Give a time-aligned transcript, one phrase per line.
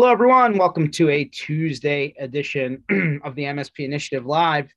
[0.00, 0.56] Hello, everyone.
[0.56, 2.82] Welcome to a Tuesday edition
[3.22, 4.72] of the MSP Initiative Live.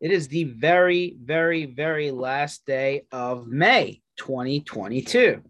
[0.00, 5.42] It is the very, very, very last day of May 2022.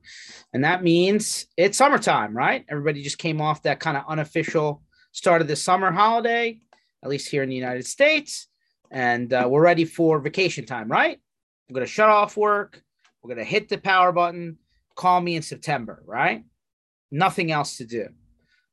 [0.53, 2.65] And that means it's summertime, right?
[2.69, 4.83] Everybody just came off that kind of unofficial
[5.13, 6.59] start of the summer holiday,
[7.05, 8.49] at least here in the United States.
[8.91, 11.21] And uh, we're ready for vacation time, right?
[11.71, 12.83] We're going to shut off work.
[13.23, 14.59] We're going to hit the power button.
[14.97, 16.43] Call me in September, right?
[17.13, 18.09] Nothing else to do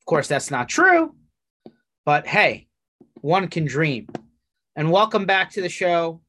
[0.09, 1.13] course, that's not true,
[2.03, 2.67] but hey,
[3.21, 4.07] one can dream.
[4.75, 6.21] And welcome back to the show,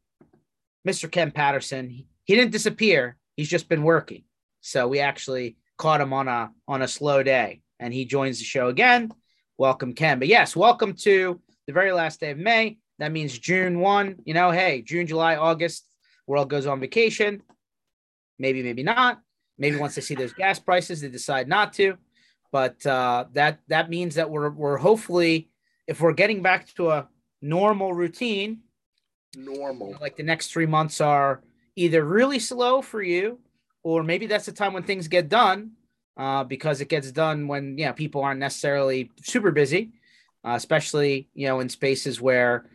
[0.87, 1.11] Mr.
[1.11, 2.05] Ken Patterson.
[2.25, 4.25] He didn't disappear; he's just been working.
[4.61, 8.45] So we actually caught him on a on a slow day, and he joins the
[8.45, 9.13] show again.
[9.57, 10.19] Welcome, Ken.
[10.19, 12.77] But yes, welcome to the very last day of May.
[12.99, 14.17] That means June one.
[14.27, 15.87] You know, hey, June, July, August,
[16.27, 17.43] world goes on vacation.
[18.39, 19.23] Maybe, maybe not.
[19.57, 21.97] Maybe once they see those gas prices, they decide not to.
[22.53, 25.51] But uh, that that means that we're we're hopefully,
[25.87, 27.09] if we're getting back to a
[27.41, 28.61] normal routine,
[29.37, 31.43] normal, like the next three months are
[31.77, 33.39] either really slow for you,
[33.83, 35.73] or maybe that's the time when things get done,
[36.17, 39.93] uh, because it gets done when yeah people aren't necessarily super busy,
[40.45, 42.69] uh, especially you know in spaces where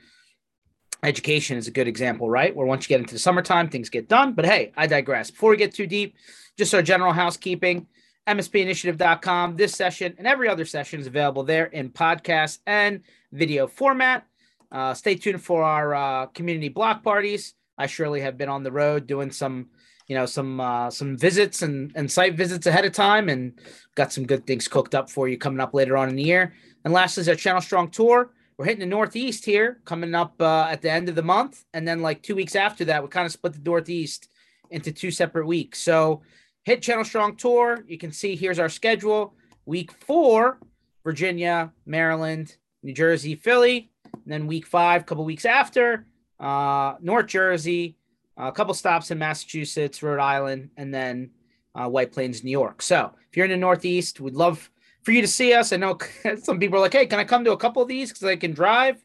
[1.03, 2.55] education is a good example, right?
[2.55, 4.33] Where once you get into the summertime, things get done.
[4.33, 5.31] But hey, I digress.
[5.31, 6.15] Before we get too deep,
[6.57, 7.87] just our general housekeeping.
[8.27, 9.55] MSPinitiative.com.
[9.55, 13.01] This session and every other session is available there in podcast and
[13.31, 14.25] video format.
[14.71, 17.53] Uh, stay tuned for our uh, community block parties.
[17.77, 19.67] I surely have been on the road doing some,
[20.07, 23.59] you know, some uh, some visits and, and site visits ahead of time, and
[23.95, 26.53] got some good things cooked up for you coming up later on in the year.
[26.83, 28.31] And lastly, is our Channel Strong tour.
[28.57, 31.87] We're hitting the Northeast here, coming up uh, at the end of the month, and
[31.87, 34.29] then like two weeks after that, we kind of split the Northeast
[34.71, 35.79] into two separate weeks.
[35.79, 36.21] So
[36.65, 37.85] hit Channel Strong Tour.
[37.87, 39.35] You can see here's our schedule.
[39.65, 40.59] Week four,
[41.03, 43.91] Virginia, Maryland, New Jersey, Philly.
[44.13, 46.05] And then week five, a couple weeks after,
[46.39, 47.97] uh, North Jersey,
[48.37, 51.31] a couple stops in Massachusetts, Rhode Island, and then
[51.75, 52.81] uh, White Plains, New York.
[52.81, 54.69] So if you're in the Northeast, we'd love
[55.03, 55.71] for you to see us.
[55.71, 55.97] I know
[56.41, 58.35] some people are like, hey, can I come to a couple of these because I
[58.35, 59.04] can drive?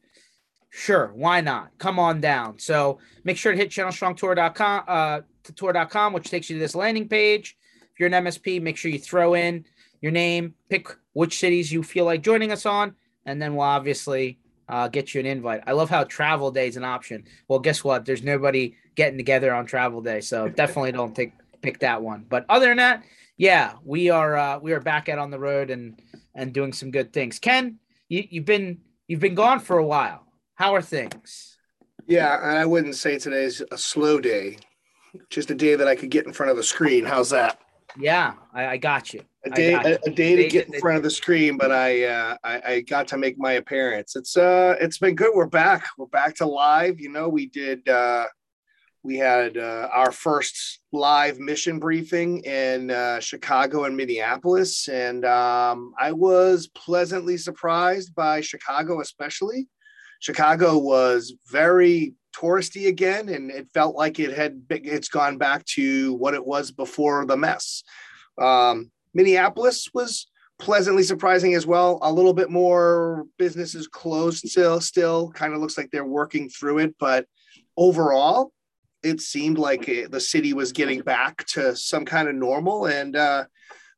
[0.70, 1.70] Sure, why not?
[1.78, 2.58] Come on down.
[2.58, 7.08] So make sure to hit channelstrongtour.com, uh, to tour.com, which takes you to this landing
[7.08, 7.56] page.
[7.92, 9.64] If you're an MSP, make sure you throw in
[10.00, 12.94] your name, pick which cities you feel like joining us on,
[13.26, 14.38] and then we'll obviously
[14.68, 15.62] uh, get you an invite.
[15.66, 17.24] I love how travel day is an option.
[17.48, 18.04] Well, guess what?
[18.04, 21.32] There's nobody getting together on travel day, so definitely don't take
[21.62, 22.24] pick that one.
[22.28, 23.02] But other than that,
[23.36, 26.00] yeah, we are uh, we are back out on the road and
[26.34, 27.38] and doing some good things.
[27.38, 30.26] Ken, you, you've been you've been gone for a while.
[30.60, 31.56] How are things?
[32.06, 34.58] Yeah, I wouldn't say today's a slow day
[35.30, 37.06] just a day that I could get in front of the screen.
[37.06, 37.58] How's that?
[37.98, 39.22] Yeah, I, I got you.
[39.46, 42.36] A day, a, a, day to get in front of the screen, but I, uh,
[42.44, 44.16] I, I got to make my appearance.
[44.16, 45.30] It's uh, it's been good.
[45.34, 45.86] We're back.
[45.96, 47.00] We're back to live.
[47.00, 47.88] You know, we did.
[47.88, 48.26] Uh,
[49.02, 55.94] we had uh, our first live mission briefing in uh, Chicago and Minneapolis, and um,
[55.98, 59.66] I was pleasantly surprised by Chicago, especially.
[60.20, 66.14] Chicago was very touristy again, and it felt like it had it's gone back to
[66.14, 67.82] what it was before the mess.
[68.40, 71.98] Um, Minneapolis was pleasantly surprising as well.
[72.02, 74.80] A little bit more businesses closed still.
[74.80, 77.26] Still, kind of looks like they're working through it, but
[77.76, 78.52] overall,
[79.02, 83.16] it seemed like the city was getting back to some kind of normal and.
[83.16, 83.44] Uh,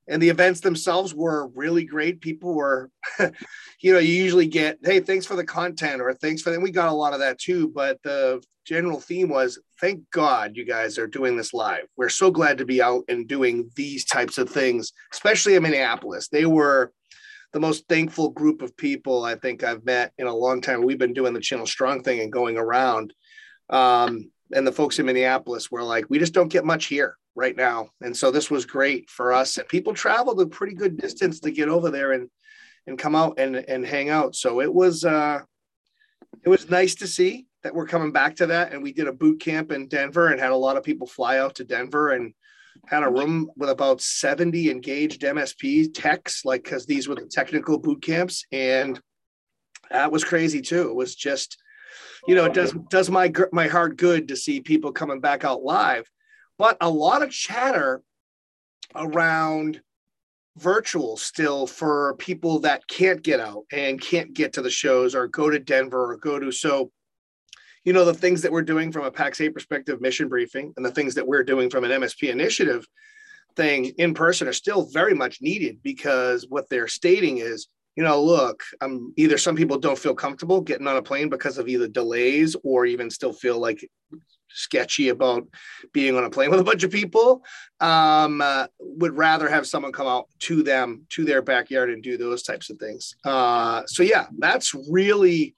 [0.09, 2.21] and the events themselves were really great.
[2.21, 2.91] People were,
[3.81, 6.61] you know, you usually get, hey, thanks for the content or thanks for that.
[6.61, 7.69] We got a lot of that too.
[7.69, 11.85] But the general theme was, thank God you guys are doing this live.
[11.97, 16.29] We're so glad to be out and doing these types of things, especially in Minneapolis.
[16.29, 16.93] They were
[17.53, 20.83] the most thankful group of people I think I've met in a long time.
[20.83, 23.15] We've been doing the Channel Strong thing and going around.
[23.71, 27.57] Um, and the folks in Minneapolis were like, we just don't get much here right
[27.57, 27.89] now.
[28.01, 29.59] And so this was great for us.
[29.59, 32.29] And people traveled a pretty good distance to get over there and
[32.87, 34.35] and come out and and hang out.
[34.35, 35.41] So it was uh
[36.45, 38.73] it was nice to see that we're coming back to that.
[38.73, 41.39] And we did a boot camp in Denver and had a lot of people fly
[41.39, 42.35] out to Denver and
[42.87, 47.79] had a room with about 70 engaged MSP techs, like because these were the technical
[47.79, 48.45] boot camps.
[48.51, 49.01] And
[49.91, 50.89] that was crazy too.
[50.89, 51.59] It was just,
[52.27, 55.63] you know, it does does my my heart good to see people coming back out
[55.63, 56.11] live
[56.63, 58.01] but a lot of chatter
[58.95, 59.81] around
[60.59, 65.27] virtual still for people that can't get out and can't get to the shows or
[65.27, 66.93] go to Denver or go to so
[67.85, 70.93] you know the things that we're doing from a PAX8 perspective mission briefing and the
[70.93, 72.87] things that we're doing from an MSP initiative
[73.57, 77.67] thing in person are still very much needed because what they're stating is
[77.97, 81.59] you know, look, um, either some people don't feel comfortable getting on a plane because
[81.59, 83.87] of either delays or even still feel like
[84.55, 85.47] sketchy about
[85.93, 87.43] being on a plane with a bunch of people.
[87.81, 92.17] Um, uh, would rather have someone come out to them to their backyard and do
[92.17, 93.17] those types of things.
[93.25, 95.55] Uh, so yeah that's really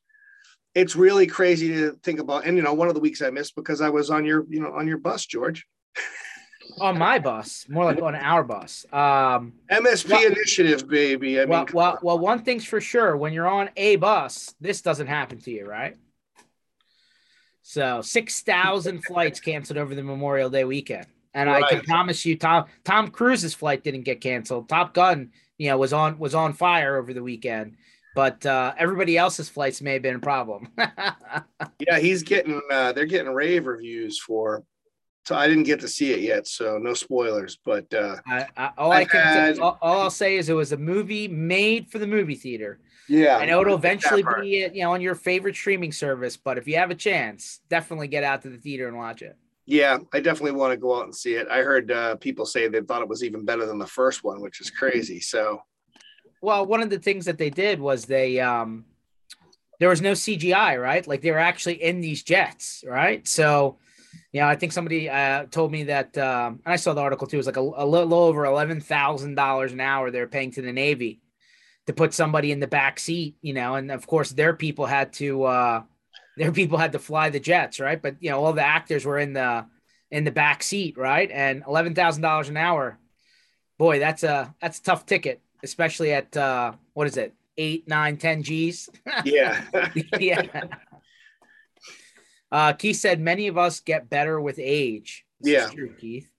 [0.74, 2.46] it's really crazy to think about.
[2.46, 4.60] And you know one of the weeks i missed because i was on your you
[4.60, 5.66] know on your bus george.
[6.80, 8.86] On my bus more like on our bus.
[8.92, 11.40] Um msp well, initiative baby.
[11.40, 15.06] I mean well, well one thing's for sure when you're on a bus this doesn't
[15.06, 15.96] happen to you right
[17.66, 21.06] so 6,000 flights canceled over the Memorial Day weekend.
[21.32, 21.64] And right.
[21.64, 24.68] I can promise you, Tom Tom Cruise's flight didn't get canceled.
[24.68, 27.76] Top Gun, you know, was on was on fire over the weekend,
[28.14, 30.68] but uh, everybody else's flights may have been a problem.
[30.78, 34.62] yeah, he's getting uh, they're getting rave reviews for.
[35.24, 37.58] So I didn't get to see it yet, so no spoilers.
[37.64, 39.58] But uh, I, I, all I, I can had...
[39.58, 42.78] all, all I'll say is it was a movie made for the movie theater.
[43.08, 43.36] Yeah.
[43.36, 46.76] I know it'll eventually be you know on your favorite streaming service, but if you
[46.76, 49.36] have a chance, definitely get out to the theater and watch it.
[49.66, 51.48] Yeah, I definitely want to go out and see it.
[51.50, 54.40] I heard uh, people say they thought it was even better than the first one,
[54.40, 55.20] which is crazy.
[55.20, 55.62] So,
[56.42, 58.84] well, one of the things that they did was they um
[59.80, 61.06] there was no CGI, right?
[61.06, 63.26] Like they were actually in these jets, right?
[63.26, 63.78] So,
[64.32, 67.26] you know, I think somebody uh, told me that, um, and I saw the article
[67.26, 67.36] too.
[67.36, 70.62] It was like a, a little over eleven thousand dollars an hour they're paying to
[70.62, 71.20] the Navy
[71.86, 75.12] to put somebody in the back seat, you know, and of course their people had
[75.14, 75.82] to uh
[76.36, 78.00] their people had to fly the jets, right?
[78.00, 79.66] But you know, all the actors were in the
[80.10, 81.30] in the back seat, right?
[81.30, 82.98] And eleven thousand dollars an hour,
[83.78, 88.16] boy, that's a that's a tough ticket, especially at uh what is it, eight, nine,
[88.16, 88.88] ten G's?
[89.24, 89.64] Yeah.
[90.18, 90.42] yeah.
[92.52, 95.24] Uh, Keith said many of us get better with age.
[95.40, 96.30] This yeah, true, Keith.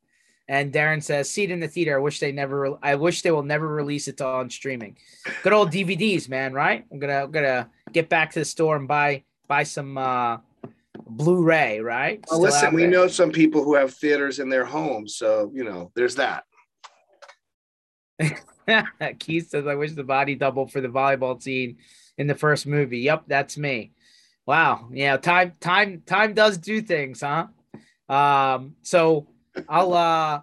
[0.48, 1.96] And Darren says, "See it in the theater.
[1.96, 2.78] I wish they never.
[2.84, 4.98] I wish they will never release it on streaming.
[5.42, 6.54] Good old DVDs, man.
[6.54, 6.86] Right?
[6.92, 10.38] I'm gonna I'm gonna get back to the store and buy buy some uh,
[11.08, 11.80] Blu-ray.
[11.80, 12.24] Right?
[12.30, 15.92] Well, listen, we know some people who have theaters in their homes, so you know,
[15.96, 16.44] there's that.
[19.20, 21.78] Keith says, "I wish the body double for the volleyball scene
[22.20, 23.94] in the first movie." Yep, that's me.
[24.46, 24.90] Wow.
[24.92, 27.48] Yeah, time time time does do things, huh?
[28.08, 29.28] Um, so
[29.68, 30.42] I'll uh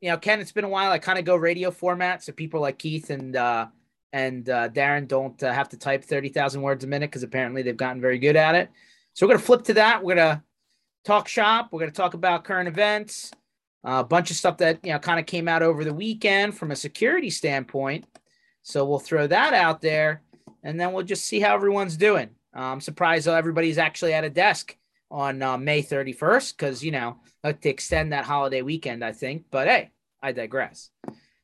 [0.00, 0.92] you know, Ken, it's been a while.
[0.92, 3.66] I kind of go radio format, so people like Keith and uh
[4.12, 7.62] and uh, Darren don't uh, have to type thirty thousand words a minute because apparently
[7.62, 8.70] they've gotten very good at it.
[9.12, 10.02] So we're gonna flip to that.
[10.02, 10.42] We're gonna
[11.04, 11.68] talk shop.
[11.72, 13.32] We're gonna talk about current events,
[13.84, 16.70] a bunch of stuff that you know kind of came out over the weekend from
[16.70, 18.06] a security standpoint.
[18.62, 20.22] So we'll throw that out there,
[20.62, 22.30] and then we'll just see how everyone's doing.
[22.56, 24.76] Uh, I'm surprised everybody's actually at a desk
[25.10, 29.46] on uh, May 31st because you know like to extend that holiday weekend, I think.
[29.50, 29.90] But hey,
[30.22, 30.90] I digress.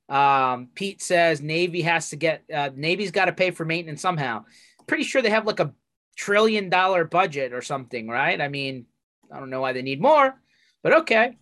[0.08, 4.44] Um, Pete says Navy has to get uh, Navy's got to pay for maintenance somehow.
[4.86, 5.72] Pretty sure they have like a
[6.16, 8.40] trillion dollar budget or something, right?
[8.40, 8.86] I mean,
[9.32, 10.34] I don't know why they need more,
[10.82, 11.36] but okay.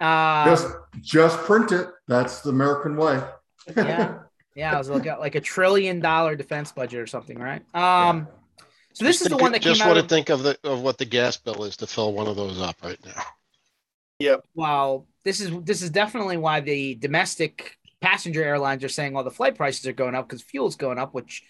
[0.00, 0.66] Uh, just
[1.00, 1.88] just print it.
[2.06, 3.22] That's the American way.
[3.76, 4.18] yeah,
[4.54, 4.74] yeah.
[4.74, 7.62] I was looking at like a trillion dollar defense budget or something, right?
[7.74, 8.26] Um.
[8.28, 8.37] Yeah.
[8.98, 10.98] So this is the one that just want to of, think of the of what
[10.98, 13.22] the gas bill is to fill one of those up right now.
[14.18, 14.44] Yep.
[14.56, 19.30] Well, this is this is definitely why the domestic passenger airlines are saying all the
[19.30, 21.44] flight prices are going up because fuel's going up, which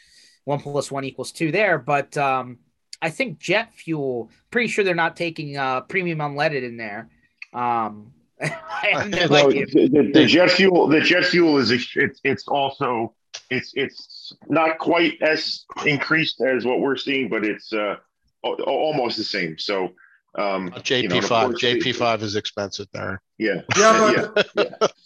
[0.44, 1.78] one plus one equals two there.
[1.78, 2.58] But um,
[3.00, 7.08] I think jet fuel, pretty sure they're not taking uh, premium unleaded in there.
[7.54, 8.12] Um,
[8.42, 13.14] no the, the, jet fuel, the jet fuel is it's it's also
[13.48, 14.17] it's it's
[14.48, 17.96] not quite as increased as what we're seeing, but it's uh,
[18.42, 19.58] almost the same.
[19.58, 19.90] So
[20.36, 23.20] um, JP five, JP five is expensive there.
[23.38, 24.88] Yeah, yeah, but yeah.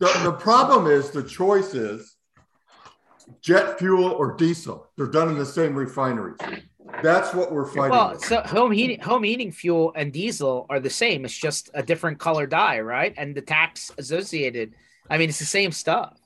[0.00, 2.16] The, the problem is the choice is
[3.40, 4.88] jet fuel or diesel.
[4.96, 6.38] They're done in the same refineries.
[7.02, 7.90] That's what we're fighting.
[7.90, 8.24] Well, with.
[8.24, 11.24] so home heating, home heating fuel and diesel are the same.
[11.24, 13.14] It's just a different color dye, right?
[13.16, 14.74] And the tax associated.
[15.08, 16.17] I mean, it's the same stuff.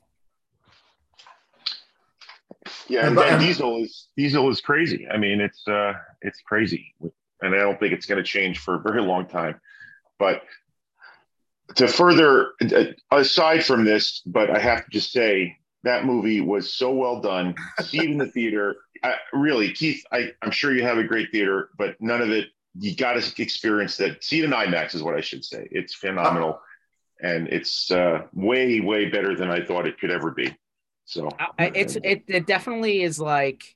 [2.87, 5.07] Yeah, and, and diesel is diesel is crazy.
[5.11, 6.93] I mean, it's uh, it's crazy
[7.43, 9.59] and I don't think it's going to change for a very long time.
[10.17, 10.43] But
[11.75, 12.53] to further,
[13.11, 17.55] aside from this, but I have to just say that movie was so well done.
[17.83, 18.77] See it in the theater.
[19.03, 22.47] I, really, Keith, I, I'm sure you have a great theater, but none of it,
[22.79, 24.23] you got to experience that.
[24.23, 25.67] See it in IMAX is what I should say.
[25.71, 26.61] It's phenomenal.
[27.19, 30.55] And it's uh, way, way better than I thought it could ever be.
[31.05, 31.29] So
[31.59, 33.75] it's it, it definitely is like,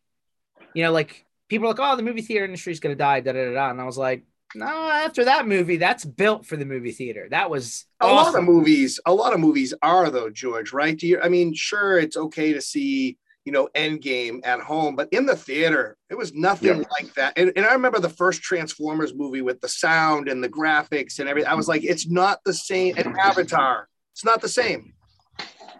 [0.73, 3.19] you know, like people are like, oh, the movie theater industry is going to die,
[3.19, 3.69] da, da da da.
[3.69, 4.23] And I was like,
[4.55, 7.27] no, after that movie, that's built for the movie theater.
[7.29, 8.99] That was a lot of movies.
[9.05, 10.71] A lot of movies are though, George.
[10.73, 10.97] Right?
[10.97, 11.19] Do you?
[11.21, 13.17] I mean, sure, it's okay to see
[13.47, 16.83] you know, Endgame at home, but in the theater, it was nothing Yeah.
[16.99, 17.31] like that.
[17.37, 21.29] And, and I remember the first Transformers movie with the sound and the graphics and
[21.29, 21.49] everything.
[21.49, 22.95] I was like, it's not the same.
[22.97, 24.91] And Avatar, it's not the same.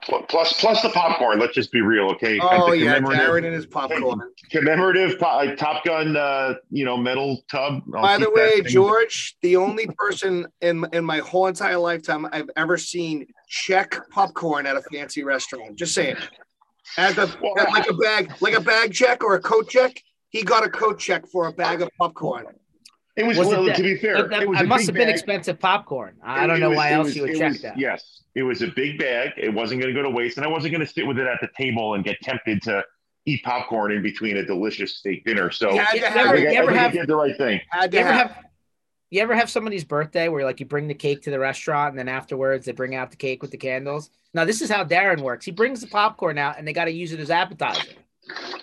[0.01, 1.39] Pl- Plus, plus the popcorn.
[1.39, 2.39] Let's just be real, okay?
[2.41, 4.21] Oh yeah, Darren and his popcorn.
[4.51, 7.81] commemorative like Top Gun, uh, you know, metal tub.
[7.95, 8.61] I'll By the way.
[8.61, 14.65] George, the only person in in my whole entire lifetime I've ever seen check popcorn
[14.65, 15.75] at a fancy restaurant.
[15.77, 16.17] Just saying,
[16.97, 20.01] as a Well, as like a bag, like a bag check or a coat check.
[20.29, 22.47] He got a coat check for a bag of popcorn.
[23.17, 24.87] It was, Was it well, that- to be fair, That, it was it must big
[24.87, 25.13] have been bag.
[25.15, 26.15] expensive popcorn.
[26.23, 27.77] I It- don't know was- why else was- you would it check was- that.
[27.79, 29.31] Yes, it was a big bag.
[29.37, 31.25] It wasn't going to go to waste, and I wasn't going to sit with it
[31.27, 32.85] at the table and get tempted to
[33.25, 35.49] eat popcorn in between a delicious steak dinner.
[35.51, 36.47] So You had You to I have ever- think.
[36.49, 37.59] I, ever I have- did the right thing.
[37.71, 38.31] Had to You ever have.
[38.31, 38.43] have
[39.09, 41.99] you ever have somebody's birthday where like you bring the cake to the restaurant and
[41.99, 44.11] then afterwards they bring out the cake with the candles?
[44.33, 45.43] Now this is how Darren works.
[45.45, 47.89] He brings the popcorn out and they got to use it as appetizer.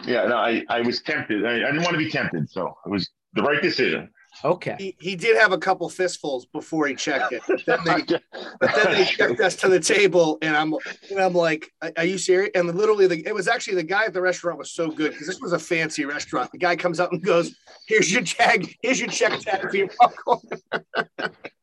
[0.06, 1.44] Yeah, no, I, I was tempted.
[1.46, 4.10] I, I didn't want to be tempted, so it was the right decision.
[4.44, 4.76] Okay.
[4.78, 7.42] He, he did have a couple fistfuls before he checked it.
[7.66, 8.18] But then they,
[8.60, 10.74] but then they checked us to the table, and I'm
[11.10, 14.04] and I'm like, "Are- "Are you serious?" And literally, the, it was actually the guy
[14.04, 16.52] at the restaurant was so good because this was a fancy restaurant.
[16.52, 17.54] The guy comes out and goes,
[17.88, 18.76] "Here's your tag.
[18.82, 20.40] Here's your check tag for your popcorn."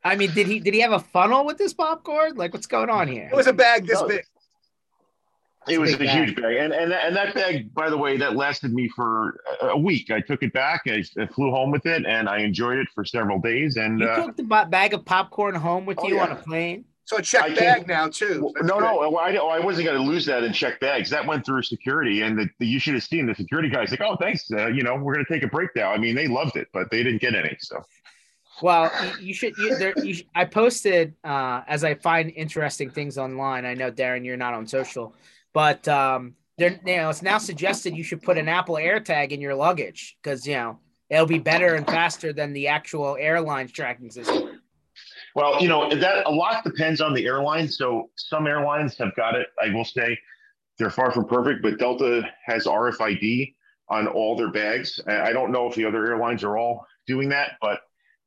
[0.03, 2.35] I mean, did he did he have a funnel with this popcorn?
[2.35, 3.29] Like, what's going on here?
[3.31, 4.07] It was a bag this No.
[4.07, 4.23] big.
[5.69, 6.09] It was a bag.
[6.09, 9.39] huge bag, and and that, and that bag, by the way, that lasted me for
[9.61, 10.09] a- a week.
[10.09, 13.05] I took it back, I, I flew home with it, and I enjoyed it for
[13.05, 13.77] several days.
[13.77, 16.23] And You uh, took the bag of popcorn home with Oh, you yeah.
[16.23, 16.85] on a plane.
[17.05, 18.51] So a check I bag now too.
[18.55, 18.85] That's no, good.
[18.85, 21.09] no, I, I wasn't going to lose that in check bags.
[21.09, 24.01] That went through security, and the, the, you should have seen the security guys like,
[24.01, 26.27] "Oh, thanks, uh, you know, we're going to take a break now." I mean, they
[26.27, 27.55] loved it, but they didn't get any.
[27.59, 27.83] So
[28.61, 29.57] Well, you, you should.
[29.57, 33.65] You, there, you sh I posted uh, as I find interesting things online.
[33.65, 35.13] I know Darren, you're not on social,
[35.53, 39.41] but um, there, you know, it's now suggested you should put an Apple AirTag in
[39.41, 40.79] your luggage because you know
[41.09, 44.61] it'll be better and faster than the actual airline's tracking system.
[45.35, 47.67] Well, you know, that a lot depends on the airline.
[47.67, 49.47] So some airlines have got it.
[49.61, 50.17] I will say
[50.77, 53.53] they're far from perfect, but Delta has RFID
[53.89, 54.99] on all their bags.
[55.07, 57.81] I don't know if the other airlines are all doing that, but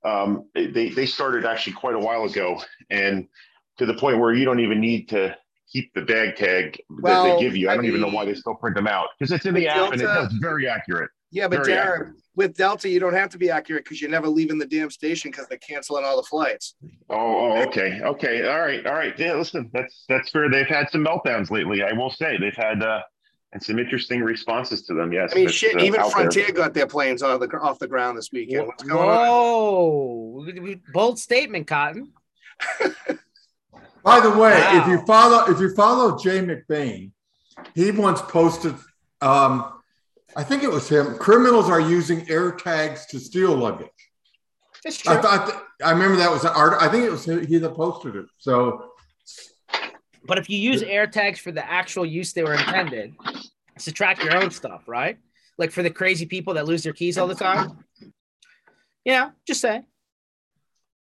[0.04, 3.26] um, they, they started actually quite a while ago and
[3.78, 5.34] to the point where you don't even need to
[5.74, 7.68] keep the bag tag that they give you.
[7.68, 9.62] I I don't even know why they still print them out because it's in the
[9.62, 11.10] With app and it, Delta- it's very accurate.
[11.30, 14.28] Yeah, but Very Darren, with Delta, you don't have to be accurate because you're never
[14.28, 16.76] leaving the damn station because they're canceling all the flights.
[17.10, 19.18] Oh, oh, okay, okay, all right, all right.
[19.18, 20.48] Yeah, listen, that's that's fair.
[20.48, 21.82] They've had some meltdowns lately.
[21.82, 23.00] I will say they've had uh,
[23.52, 25.12] and some interesting responses to them.
[25.12, 25.74] Yes, I mean, shit.
[25.74, 26.30] uh, Even out there.
[26.30, 28.68] Frontier got their planes off the off the ground this weekend.
[28.68, 29.26] What's going on?
[29.26, 30.76] Whoa!
[30.92, 32.12] Bold statement, Cotton.
[34.04, 37.12] By the way, if you follow if you follow Jay McBain,
[37.74, 38.74] he once posted.
[39.22, 39.80] Um,
[40.36, 41.16] I think it was him.
[41.16, 43.88] Criminals are using air tags to steal luggage.
[44.84, 45.14] It's true.
[45.14, 46.82] I thought I remember that was an art.
[46.82, 48.26] I think it was he that posted it.
[48.38, 48.90] So
[50.26, 53.14] But if you use air tags for the actual use they were intended,
[53.74, 55.16] it's to track your own stuff, right?
[55.56, 57.78] Like for the crazy people that lose their keys all the time.
[59.04, 59.82] Yeah, just say.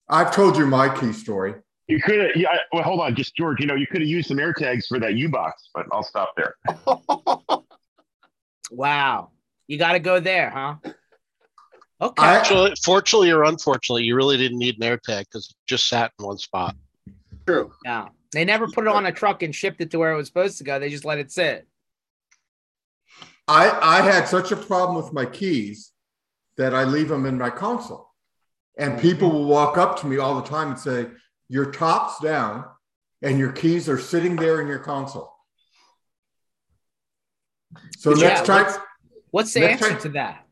[0.08, 1.54] I've told you my key story.
[1.88, 2.58] You could have, yeah.
[2.72, 3.60] Well, hold on, just George.
[3.60, 6.02] You know, you could have used some air tags for that U box, but I'll
[6.02, 6.54] stop there.
[8.70, 9.30] Wow.
[9.66, 10.76] You got to go there, huh?
[12.00, 12.22] Okay.
[12.22, 15.88] I, Fortunately, fortunately or unfortunately, you really didn't need an air tag because it just
[15.88, 16.76] sat in one spot.
[17.46, 17.72] True.
[17.84, 18.08] yeah.
[18.32, 20.58] They never put it on a truck and shipped it to where it was supposed
[20.58, 20.78] to go.
[20.78, 21.66] They just let it sit.
[23.48, 25.92] I I had such a problem with my keys
[26.58, 28.10] that I leave them in my console,
[28.76, 31.06] and people will walk up to me all the time and say,
[31.48, 32.64] "Your top's down,
[33.22, 35.32] and your keys are sitting there in your console."
[37.98, 38.78] So Yeah, next time, what's-
[39.30, 40.46] What's the answer time- to that?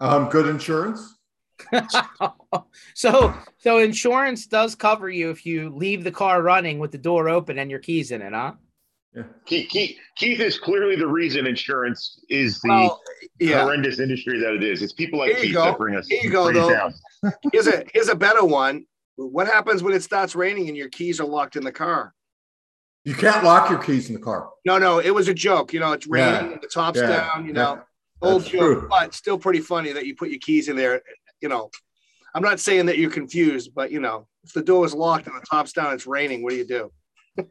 [0.00, 1.14] um, good insurance.
[2.94, 7.30] so so insurance does cover you if you leave the car running with the door
[7.30, 8.52] open and your keys in it, huh?
[9.46, 13.00] Keith, Keith, Keith is clearly the reason insurance is the Well,
[13.40, 13.62] yeah.
[13.62, 14.82] horrendous industry that it is.
[14.82, 15.64] It's people like Keith go.
[15.64, 17.32] that bring us Here go, bring us down.
[17.52, 18.84] Here's a here's a better one.
[19.16, 22.12] What happens when it starts raining and your keys are locked in the car?
[23.04, 24.50] You can't lock your keys in the car.
[24.64, 25.72] No, no, it was a joke.
[25.72, 26.58] You know, it's raining, Yeah.
[26.60, 27.06] the top's Yeah.
[27.06, 27.46] down.
[27.46, 27.74] You know,
[28.22, 28.28] Yeah.
[28.28, 28.86] old That's joke, true.
[28.90, 31.02] but still pretty funny that you put your keys in there.
[31.40, 31.70] You know,
[32.34, 35.36] I'm not saying that you're confused, but you know, if the door is locked and
[35.36, 36.42] the top's down, it's raining.
[36.42, 36.92] What do you do?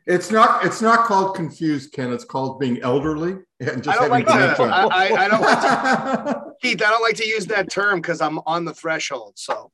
[0.07, 0.65] It's not.
[0.65, 2.11] It's not called confused, Ken.
[2.11, 4.31] It's called being elderly and just like having to.
[4.31, 4.65] dementia.
[4.65, 6.81] I, I, I don't like to, Keith.
[6.81, 9.33] I don't like to use that term because I'm on the threshold.
[9.37, 9.71] So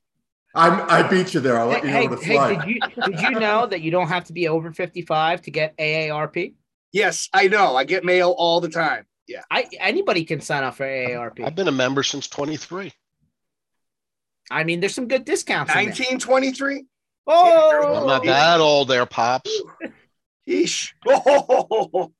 [0.53, 1.57] I'm, I beat you there.
[1.57, 2.65] I'll let you know Hey, what it's hey, like.
[2.65, 5.77] did you did you know that you don't have to be over 55 to get
[5.77, 6.53] AARP?
[6.91, 7.75] Yes, I know.
[7.77, 9.05] I get mail all the time.
[9.27, 9.43] Yeah.
[9.49, 11.45] I anybody can sign up for AARP.
[11.45, 12.91] I've been a member since 23.
[14.49, 15.71] I mean, there's some good discounts.
[15.71, 15.85] in there.
[15.85, 16.85] 1923.
[17.27, 19.51] Oh, I'm not that old there, pops.
[20.47, 20.91] Yeesh.
[21.07, 22.11] Oh,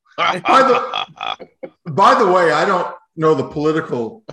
[1.85, 4.23] By the way, I don't know the political,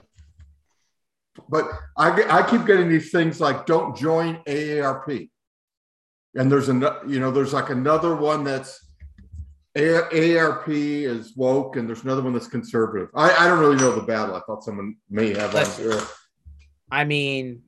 [1.48, 5.30] but I, I keep getting these things like don't join AARP.
[6.34, 8.86] And there's an, you know, there's like another one that's
[9.76, 13.08] AARP is woke and there's another one that's conservative.
[13.14, 14.34] I, I don't really know the battle.
[14.34, 16.00] I thought someone may have on here.
[16.90, 17.62] I mean,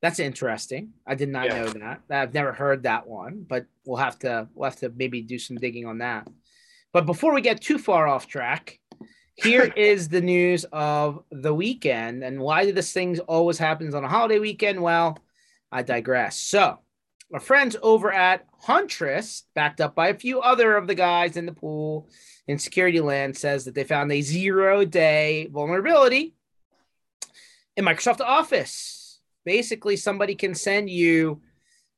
[0.00, 0.90] that's interesting.
[1.06, 1.62] I did not Yeah.
[1.62, 2.00] know that.
[2.10, 5.56] I've never heard that one, but we'll have to we'll have to maybe do some
[5.56, 6.28] digging on that.
[6.92, 8.78] But before we get too far off track,
[9.38, 12.24] here is the news of the weekend.
[12.24, 14.82] And why do this thing always happens on a holiday weekend?
[14.82, 15.18] Well,
[15.70, 16.36] I digress.
[16.38, 16.78] So
[17.32, 21.46] our friends over at Huntress, backed up by a few other of the guys in
[21.46, 22.08] the pool
[22.46, 26.34] in security land, says that they found a zero day vulnerability
[27.76, 29.20] in Microsoft Office.
[29.44, 31.40] Basically, somebody can send you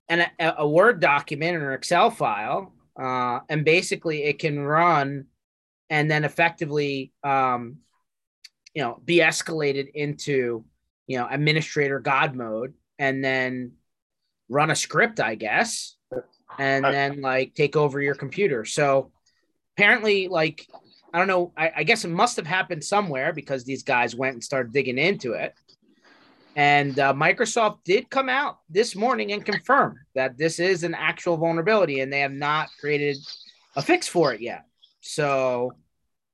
[0.09, 5.27] an, a, a Word document or an Excel file, uh, and basically it can run
[5.91, 7.79] and then effectively, um,
[8.73, 10.65] you know, be escalated into,
[11.09, 13.73] you know, administrator God mode, and then
[14.49, 15.97] run a script, I guess,
[16.59, 18.65] and I- then like take over your computer.
[18.65, 19.11] So
[19.77, 20.67] apparently, like,
[21.13, 24.35] I don't know, I, I guess it must have happened somewhere because these guys went
[24.35, 25.55] and started digging into it.
[26.57, 31.37] And uh, Microsoft did come out this morning and confirm that this is an actual
[31.37, 33.17] vulnerability and they have not created
[33.77, 34.65] a fix for it yet.
[35.01, 35.73] So,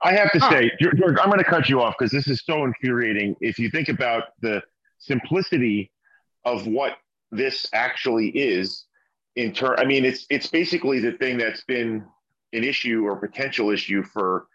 [0.07, 0.51] I have to Huh.
[0.51, 3.35] say, George, George, I'm going to cut you off because this is so infuriating.
[3.41, 4.63] If you think about the
[4.99, 5.91] simplicity
[6.45, 6.99] of what
[7.33, 8.85] this actually is,
[9.35, 12.05] in turn, I mean, it's it's basically the thing that's been
[12.53, 14.47] an issue or potential issue for,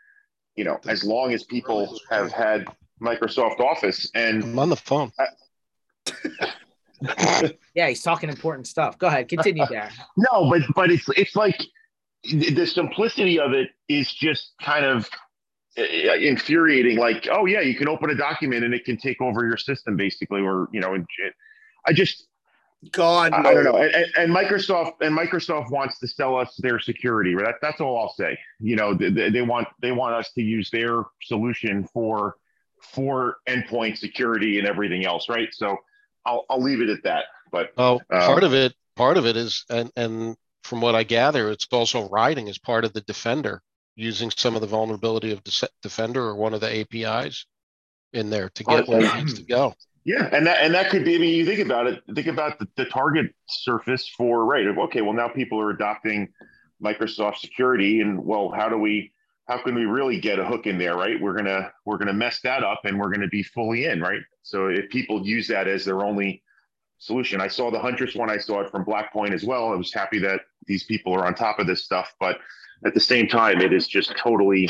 [0.55, 2.65] you know, as long as people have had
[3.01, 5.11] Microsoft Office, and I'm on the phone.
[7.75, 8.97] yeah, he's talking important stuff.
[8.97, 9.91] Go ahead, continue, Darren.
[10.15, 11.59] No, but but it's it's like
[12.23, 15.09] the simplicity of it is just kind of
[15.77, 16.97] infuriating.
[16.97, 19.95] Like, oh yeah, you can open a document and it can take over your system
[19.95, 21.33] basically, or you know, and it-
[21.85, 22.27] I just
[22.91, 23.49] God, I, no.
[23.49, 23.75] I don't know.
[23.77, 27.35] And, and- and Microsoft and Microsoft wants to sell us their security.
[27.35, 28.37] That, that's all I'll say.
[28.59, 32.35] You know, they, they they want they want us to use their solution for
[32.81, 35.49] for endpoint security and everything else, right?
[35.51, 35.77] So
[36.25, 37.25] I'll I'll leave it at that.
[37.51, 41.03] But Oh, Uh, part of it, part of it is, and and from what I
[41.03, 43.61] gather, it's also writing as part of the Defender,
[44.01, 45.41] using some of the vulnerability of
[45.81, 47.45] Defender or one of the APIs
[48.13, 49.73] in there to get where it needs to go.
[50.03, 51.15] Yeah, and that and that could be.
[51.15, 52.01] I mean, you think about it.
[52.15, 54.65] Think about the, the target surface for right.
[54.65, 56.29] Okay, well now people are adopting
[56.83, 59.11] Microsoft security, and well, how do we?
[59.47, 60.95] How can we really get a hook in there?
[60.95, 64.01] Right, we're gonna we're gonna mess that up, and we're gonna be fully in.
[64.01, 64.21] Right.
[64.41, 66.41] So if people use that as their only
[66.97, 68.31] solution, I saw the Huntress one.
[68.31, 69.71] I saw it from Blackpoint as well.
[69.71, 72.39] I was happy that these people are on top of this stuff, but
[72.85, 74.69] at the same time, it is just totally,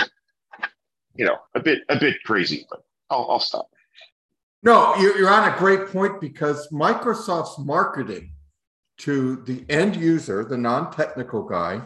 [1.15, 2.65] you know, a bit a bit crazy.
[2.69, 3.69] But I'll, I'll stop.
[4.63, 8.33] No, you're, on a great point because Microsoft's marketing
[8.99, 11.81] to the end user, the non technical guy,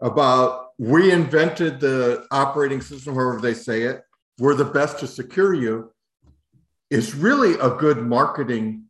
[0.00, 4.02] about we invented the operating system, however they say it,
[4.38, 5.92] we're the best to secure you,
[6.90, 8.84] is really a good marketing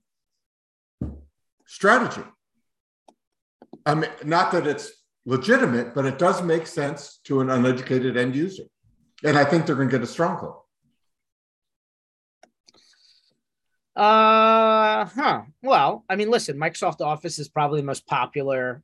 [1.66, 2.26] strategy.
[3.86, 4.90] I mean, not that it's
[5.26, 8.64] legitimate, but it does make sense to an uneducated end user.
[9.24, 10.60] And I think they're going to get a stronghold.
[13.96, 15.42] Uh huh.
[15.62, 18.82] Well, I mean, listen, Microsoft Office is probably the most popular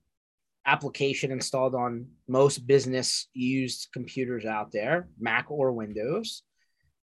[0.66, 6.42] application installed on most business used computers out there, Mac or Windows.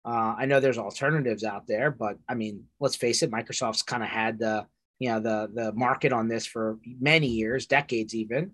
[0.04, 4.02] Uh, I know there's alternatives out there, but I mean, let's face it, Microsoft's kind
[4.02, 4.66] of had the
[4.98, 8.52] you know the the market on this for many years, decades even.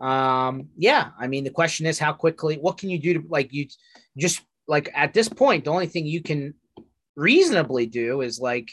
[0.00, 2.56] Um, yeah, I mean, the question is how quickly.
[2.56, 3.66] What can you do to like you
[4.16, 5.64] just like at this point?
[5.64, 6.54] The only thing you can
[7.16, 8.70] reasonably do is like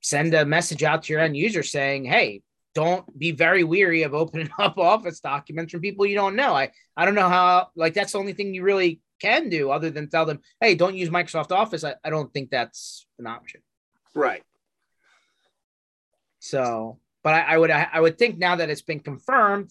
[0.00, 2.42] send a message out to your end user saying, "Hey,
[2.74, 6.70] don't be very weary of opening up Office documents from people you don't know." I
[6.96, 10.08] I don't know how like that's the only thing you really can do other than
[10.08, 13.60] tell them, "Hey, don't use Microsoft Office." I, I don't think that's an option.
[14.14, 14.42] Right.
[16.38, 19.70] So, but I, I would I would think now that it's been confirmed,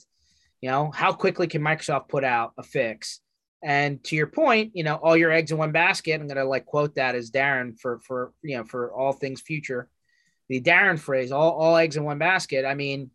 [0.62, 3.22] you know, how quickly can Microsoft put out a fix?
[3.62, 6.20] And to your point, you know, all your eggs in one basket.
[6.20, 9.90] I'm gonna like quote that as Darren for for you know for all things future.
[10.48, 12.66] The Darren phrase, all all eggs in one basket.
[12.66, 13.12] I mean,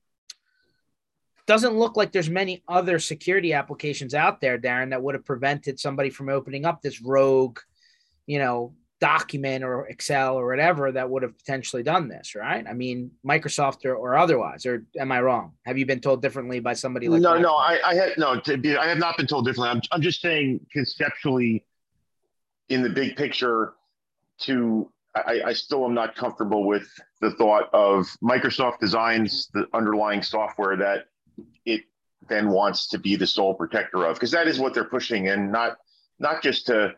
[1.46, 5.78] doesn't look like there's many other security applications out there, Darren, that would have prevented
[5.78, 7.58] somebody from opening up this rogue,
[8.26, 12.64] you know, document or Excel or whatever that would have potentially done this, right?
[12.66, 15.52] I mean, Microsoft or, or otherwise, or am I wrong?
[15.66, 18.76] Have you been told differently by somebody like No, no, I, I had no, be,
[18.76, 19.70] I have not been told differently.
[19.70, 21.64] I'm, I'm just saying conceptually
[22.68, 23.74] in the big picture
[24.40, 26.88] to I, I, still am not comfortable with
[27.20, 31.06] the thought of Microsoft designs the underlying software that
[31.64, 31.82] it
[32.28, 35.52] then wants to be the sole protector of, because that is what they're pushing, and
[35.52, 35.76] not
[36.18, 36.94] not just to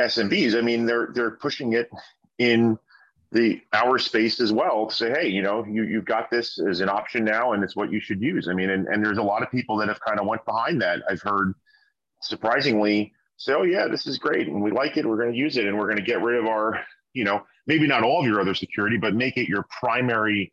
[0.00, 0.56] SMBs.
[0.56, 1.90] I mean, they're they're pushing it
[2.38, 2.78] in
[3.32, 6.80] the our space as well to say, hey, you know, you you've got this as
[6.80, 8.48] an option now, and it's what you should use.
[8.48, 10.82] I mean, and, and there's a lot of people that have kind of went behind
[10.82, 11.02] that.
[11.08, 11.54] I've heard
[12.22, 15.06] surprisingly say, oh yeah, this is great, and we like it.
[15.06, 16.80] We're going to use it, and we're going to get rid of our,
[17.12, 20.52] you know, maybe not all of your other security, but make it your primary,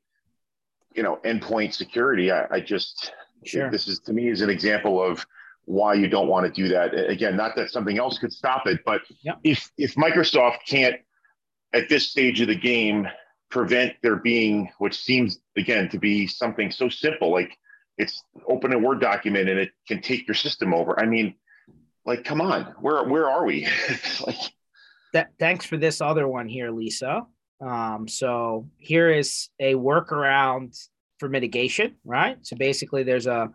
[0.93, 2.31] you know, endpoint security.
[2.31, 3.11] I, I just
[3.43, 3.71] sure.
[3.71, 5.25] this is to me is an example of
[5.67, 6.93] why you don't want to do that.
[6.93, 9.37] Again, not that something else could stop it, but yep.
[9.43, 10.95] if if Microsoft can't
[11.73, 13.07] at this stage of the game
[13.49, 17.57] prevent there being which seems again to be something so simple like
[17.97, 21.33] it's open a word document and it can take your system over i mean
[22.05, 23.65] like come on where where are we
[24.27, 24.35] like
[25.13, 27.25] that thanks for this other one here lisa
[27.59, 30.77] um, so here is a workaround
[31.19, 33.49] for mitigation right so basically there's a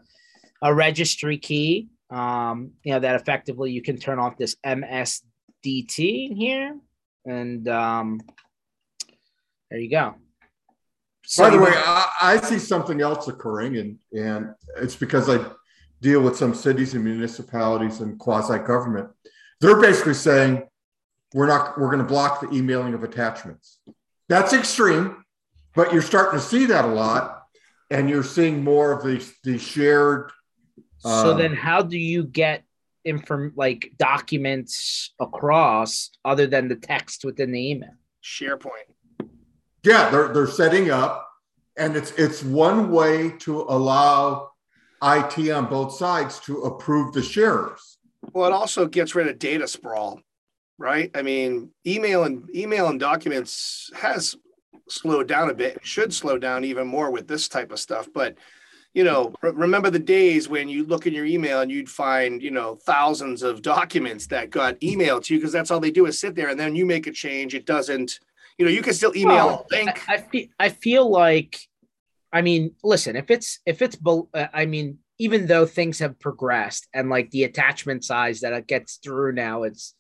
[0.62, 6.79] a registry key um, you know, that effectively you can turn off this MSDT here.
[7.25, 8.20] And um,
[9.70, 10.14] there you go.
[11.25, 15.42] So, By the way, I, I, see something else occurring, and, and it's because I
[16.01, 19.09] deal with some cities and municipalities and quasi government.
[19.61, 20.64] They're basically saying
[21.33, 23.79] we're not we're going to block the emailing of attachments.
[24.29, 25.25] That's extreme,
[25.77, 27.44] but you're starting to see that a lot,
[27.88, 30.33] and you're seeing more of the the shared
[31.03, 32.65] so um, then, how do you get
[33.05, 37.95] inform like documents across other than the text within the email?
[38.23, 39.29] SharePoint.
[39.85, 41.29] Yeah, they're they're setting up,
[41.77, 44.51] and it's it's one way to allow
[45.03, 47.99] IT on both sides to approve the sharers.
[48.33, 50.21] Well, it also gets rid of data sprawl,
[50.79, 51.11] right?
[51.17, 54.37] I mean, email and email and documents has
[54.88, 55.81] slowed down a bit.
[55.83, 58.37] Should slow down even more with this type of stuff, but
[58.94, 62.50] you know, remember the days when you look in your email and you'd find, you
[62.50, 66.18] know, thousands of documents that got emailed to you because that's all they do is
[66.18, 67.55] sit there and then you make a change.
[67.55, 68.18] It doesn't,
[68.59, 70.09] you know, you can still email well, a link.
[70.09, 71.59] I, I, feel, I feel like,
[72.33, 76.87] I mean, listen, if it's, if it's, uh, I mean, even though things have progressed
[76.92, 79.94] and like the attachment size that it gets through now, it's,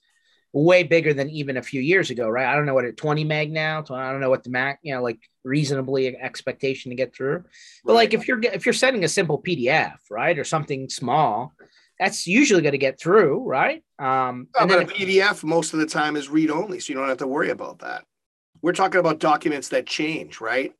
[0.52, 2.46] way bigger than even a few years ago, right?
[2.46, 3.84] I don't know what at 20 meg now.
[3.90, 7.44] I don't know what the Mac, you know, like reasonably expectation to get through.
[7.84, 7.96] But right.
[7.96, 11.54] like if you're if you're sending a simple PDF, right, or something small,
[11.98, 13.82] that's usually going to get through, right?
[13.98, 17.08] Um, and but a PDF most of the time is read only, so you don't
[17.08, 18.04] have to worry about that.
[18.60, 20.72] We're talking about documents that change, right?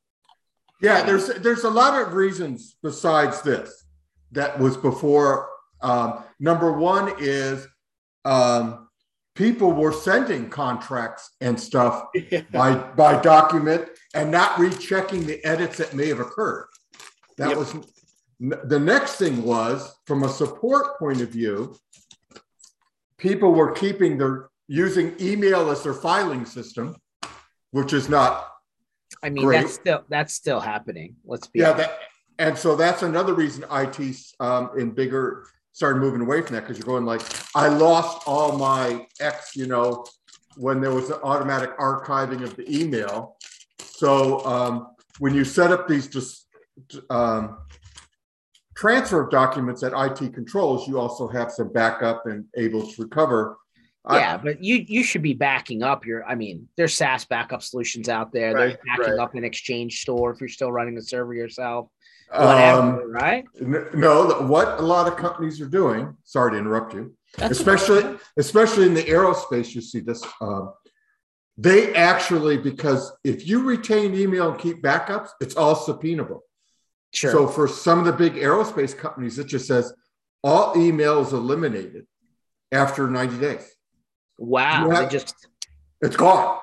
[0.80, 3.84] Yeah, there's there's a lot of reasons besides this
[4.32, 5.48] that was before.
[5.80, 7.66] Um, number one is
[8.24, 8.81] um,
[9.34, 12.42] people were sending contracts and stuff yeah.
[12.52, 16.68] by by document and not rechecking the edits that may have occurred.
[17.38, 17.58] That yep.
[17.58, 17.74] was
[18.64, 21.76] the next thing was from a support point of view,
[23.16, 26.96] people were keeping their using email as their filing system,
[27.70, 28.48] which is not.
[29.22, 29.60] I mean, great.
[29.60, 31.16] that's still that's still happening.
[31.24, 31.98] Let's be yeah, that,
[32.38, 36.78] and so that's another reason IT um, in bigger started moving away from that because
[36.78, 37.22] you're going like,
[37.54, 40.04] I lost all my X, you know,
[40.56, 43.36] when there was an automatic archiving of the email.
[43.80, 46.46] So um, when you set up these just
[47.08, 47.58] um,
[48.76, 53.56] transfer of documents that IT controls, you also have some backup and able to recover.
[54.10, 56.24] Yeah, I, but you you should be backing up your.
[56.26, 58.52] I mean, there's SaaS backup solutions out there.
[58.52, 59.22] Right, there's backing right.
[59.22, 61.88] up an Exchange store if you're still running the server yourself
[62.32, 63.44] whatever, um, right?
[63.60, 66.16] No, what a lot of companies are doing.
[66.24, 67.16] Sorry to interrupt you.
[67.36, 70.22] That's especially, especially in the aerospace, you see this.
[70.40, 70.72] Um,
[71.56, 76.40] they actually, because if you retain email and keep backups, it's all subpoenable.
[77.12, 77.30] Sure.
[77.30, 79.92] So for some of the big aerospace companies, it just says
[80.42, 82.06] all emails eliminated
[82.70, 83.70] after 90 days.
[84.38, 84.90] Wow.
[84.90, 85.34] Have, just
[86.00, 86.58] it's gone.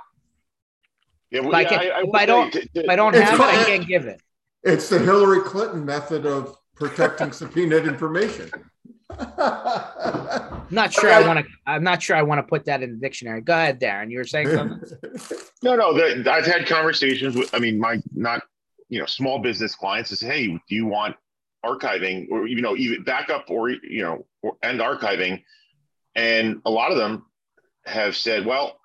[1.29, 3.63] Yeah, well, if, yeah, I, I, if I, don't, if I don't have it, I
[3.65, 4.19] can't give it.
[4.63, 8.52] It's the Hillary Clinton method of protecting subpoenaed information.
[9.10, 11.52] I'm not sure I, I want to.
[11.65, 13.41] I'm not sure I want to put that in the dictionary.
[13.41, 14.12] Go ahead, Darren.
[14.12, 14.82] You were saying something.
[15.63, 15.93] no, no.
[15.93, 17.54] The, I've had conversations with.
[17.54, 18.43] I mean, my not
[18.89, 21.15] you know small business clients is, hey, do you want
[21.65, 25.43] archiving or you know even backup or you know or, and archiving
[26.15, 27.26] and a lot of them
[27.86, 28.78] have said well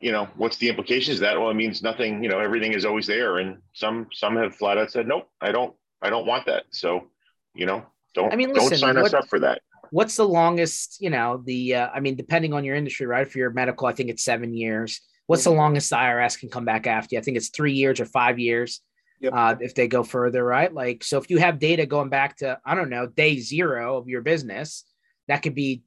[0.00, 2.84] you know what's the implications of that well it means nothing you know everything is
[2.84, 6.46] always there and some some have flat out said nope i don't i don't want
[6.46, 7.08] that so
[7.54, 7.84] you know
[8.14, 9.60] don't i mean listen, don't sign what, us up for that
[9.90, 13.36] what's the longest you know the uh, i mean depending on your industry right if
[13.36, 15.58] you're medical i think it's seven years what's the mm-hmm.
[15.58, 18.38] longest the irs can come back after you i think it's three years or five
[18.38, 18.80] years
[19.22, 19.32] Yep.
[19.34, 20.72] Uh, if they go further, right?
[20.72, 24.08] Like, so if you have data going back to, I don't know, day zero of
[24.08, 24.84] your business,
[25.28, 25.82] that could be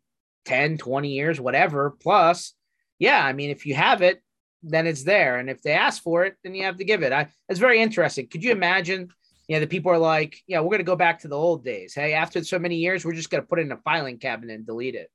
[0.45, 1.95] 10, 20 years, whatever.
[1.99, 2.53] Plus,
[3.03, 4.23] yeah, I mean, if you have it,
[4.63, 5.37] then it's there.
[5.37, 7.11] And if they ask for it, then you have to give it.
[7.11, 8.29] I, it's very interesting.
[8.29, 9.09] Could you imagine?
[9.49, 11.65] You know, the people are like, yeah, we're going to go back to the old
[11.65, 11.93] days.
[11.93, 14.53] Hey, after so many years, we're just going to put it in a filing cabinet
[14.53, 15.11] and delete it.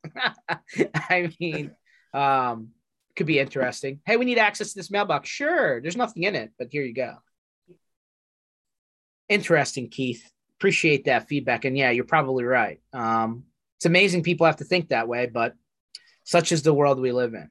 [0.95, 1.71] I mean,
[2.13, 2.73] um,
[3.17, 4.01] could be interesting.
[4.05, 5.31] Hey, we need access to this mailbox.
[5.31, 7.15] Sure, there's nothing in it, but here you go.
[9.31, 10.31] Interesting, Keith.
[10.59, 11.65] Appreciate that feedback.
[11.65, 12.81] And yeah, you're probably right.
[12.93, 13.45] Um,
[13.79, 15.55] it's amazing people have to think that way, but
[16.25, 17.49] such is the world we live in.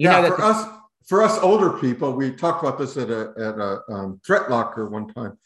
[0.00, 0.68] You yeah, for the- us,
[1.06, 5.12] for us older people, we talked about this at a at a um, ThreatLocker one
[5.12, 5.36] time.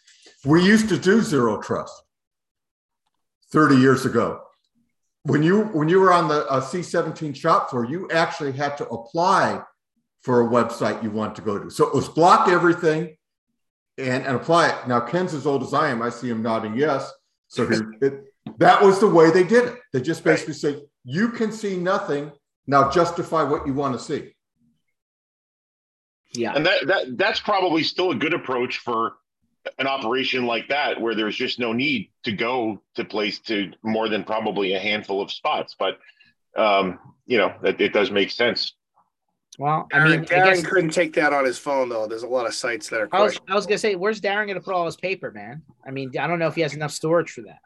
[0.44, 1.92] We used to do zero trust
[3.50, 4.42] 30 years ago.
[5.24, 8.86] When you when you were on the uh, C17 shop floor, you actually had to
[8.90, 9.60] apply
[10.22, 11.68] for a website you want to go to.
[11.68, 13.16] So it was block everything
[13.98, 14.86] and, and apply it.
[14.86, 16.00] Now, Ken's as old as I am.
[16.00, 17.12] I see him nodding yes.
[17.48, 17.68] So
[18.00, 18.22] it,
[18.58, 19.78] that was the way they did it.
[19.92, 20.78] They just basically right.
[20.78, 22.30] say, you can see nothing.
[22.68, 24.33] Now justify what you want to see.
[26.34, 26.52] Yeah.
[26.54, 29.14] And that, that that's probably still a good approach for
[29.78, 34.08] an operation like that where there's just no need to go to place to more
[34.08, 35.74] than probably a handful of spots.
[35.78, 35.98] But
[36.56, 38.74] um, you know, it, it does make sense.
[39.58, 42.06] Well, I mean, Darren I guess, couldn't take that on his phone though.
[42.06, 43.08] There's a lot of sites that are.
[43.12, 45.62] I was, I was gonna say, where's Darren gonna put all his paper, man?
[45.86, 47.60] I mean, I don't know if he has enough storage for that.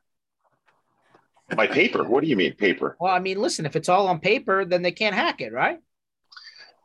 [1.56, 2.04] My paper?
[2.04, 2.96] What do you mean paper?
[3.00, 5.80] Well, I mean, listen, if it's all on paper, then they can't hack it, right?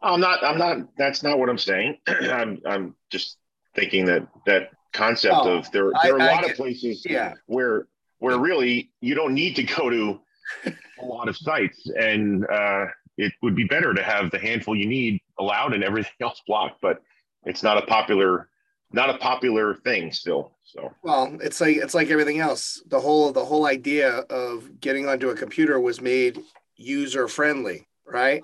[0.03, 0.43] I'm not.
[0.43, 0.77] I'm not.
[0.97, 1.97] That's not what I'm saying.
[2.07, 2.61] I'm.
[2.65, 3.37] I'm just
[3.75, 5.91] thinking that that concept oh, of there.
[6.03, 7.33] There are a lot I, of places yeah.
[7.47, 7.87] where
[8.19, 10.19] where really you don't need to go to
[11.01, 12.45] a lot of sites and.
[12.47, 12.85] uh
[13.17, 16.81] it would be better to have the handful you need allowed and everything else blocked.
[16.81, 17.01] But
[17.45, 18.49] it's not a popular,
[18.91, 20.51] not a popular thing still.
[20.63, 22.81] So well, it's like it's like everything else.
[22.87, 26.39] The whole the whole idea of getting onto a computer was made
[26.75, 28.43] user friendly, right?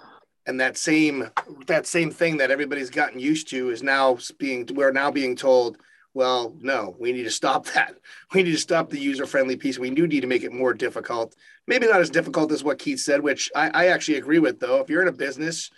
[0.49, 1.29] And that same
[1.67, 5.77] that same thing that everybody's gotten used to is now being we're now being told
[6.15, 7.93] well, no, we need to stop that.
[8.33, 9.77] We need to stop the user friendly piece.
[9.77, 11.35] We do need to make it more difficult.
[11.67, 14.79] Maybe not as difficult as what Keith said, which I, I actually agree with, though.
[14.79, 15.69] If you're in a business,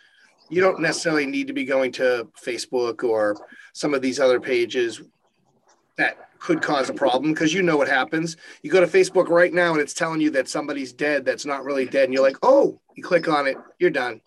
[0.50, 3.36] you don't necessarily need to be going to Facebook or
[3.74, 5.02] some of these other pages
[5.98, 8.38] that could cause a problem because you know what happens.
[8.64, 11.66] You go to Facebook right now and it's telling you that somebody's dead that's not
[11.66, 12.06] really dead.
[12.06, 14.22] And you're like, oh, you click on it, you're done.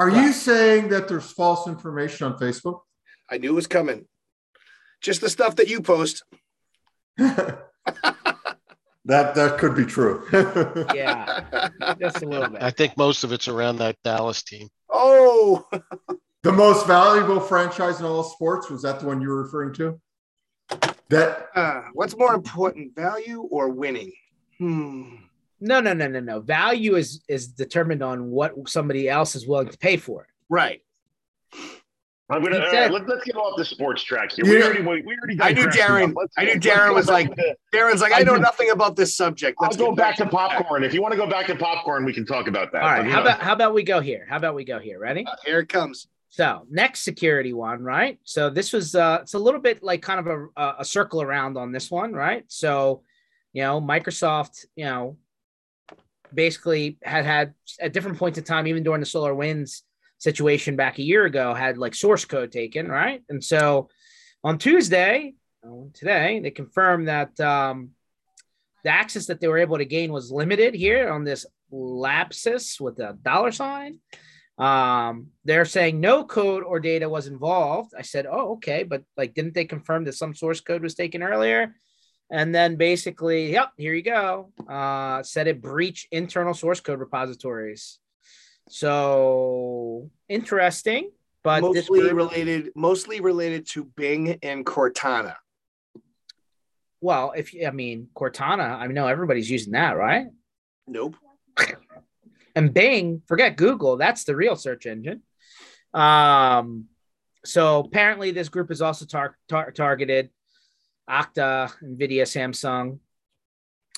[0.00, 2.80] Are you saying that there's false information on Facebook?
[3.30, 4.06] I knew it was coming.
[5.02, 6.24] Just the stuff that you post.
[7.18, 7.68] that
[9.04, 10.26] that could be true.
[10.94, 11.68] yeah,
[12.00, 12.62] just a little bit.
[12.62, 14.68] I think most of it's around that Dallas team.
[14.88, 15.68] Oh,
[16.44, 20.00] the most valuable franchise in all sports was that the one you were referring to?
[21.10, 24.12] That uh, what's more important, value or winning?
[24.56, 25.16] Hmm.
[25.60, 26.40] No, no, no, no, no.
[26.40, 30.28] Value is is determined on what somebody else is willing to pay for it.
[30.48, 30.82] Right.
[32.30, 34.44] I'm gonna uh, let, us get off the sports track here.
[34.44, 35.36] We already, we already.
[35.40, 36.14] I knew Darren.
[36.38, 37.28] I knew Darren was like.
[37.74, 39.58] Darren's like, I know nothing about this subject.
[39.60, 40.82] Let's I'll go back, back to popcorn.
[40.82, 40.88] That.
[40.88, 42.82] If you want to go back to popcorn, we can talk about that.
[42.82, 43.04] All right.
[43.04, 43.22] How know.
[43.22, 44.26] about how about we go here?
[44.30, 45.00] How about we go here?
[45.00, 45.26] Ready?
[45.26, 46.06] Uh, here it comes.
[46.28, 48.20] So next security one, right?
[48.22, 51.56] So this was uh, it's a little bit like kind of a a circle around
[51.56, 52.44] on this one, right?
[52.46, 53.02] So,
[53.52, 55.16] you know, Microsoft, you know,
[56.34, 59.82] basically had had at different points in time, even during the SolarWinds
[60.18, 63.22] situation back a year ago had like source code taken, right?
[63.28, 63.88] And so
[64.44, 65.34] on Tuesday,
[65.94, 67.90] today, they confirmed that um,
[68.84, 72.98] the access that they were able to gain was limited here on this lapsus with
[72.98, 73.98] a dollar sign.
[74.58, 77.92] Um, they're saying no code or data was involved.
[77.96, 81.22] I said, oh, okay, but like, didn't they confirm that some source code was taken
[81.22, 81.74] earlier?
[82.30, 84.52] And then basically, yep, here you go.
[84.68, 87.98] Uh, said it breached internal source code repositories.
[88.68, 91.10] So interesting,
[91.42, 95.34] but mostly group, related, mostly related to Bing and Cortana.
[97.00, 100.26] Well, if I mean Cortana, I know everybody's using that, right?
[100.86, 101.16] Nope.
[102.54, 103.96] and Bing, forget Google.
[103.96, 105.22] That's the real search engine.
[105.92, 106.84] Um,
[107.44, 110.30] so apparently, this group is also tar- tar- targeted.
[111.10, 112.98] Okta, Nvidia, Samsung.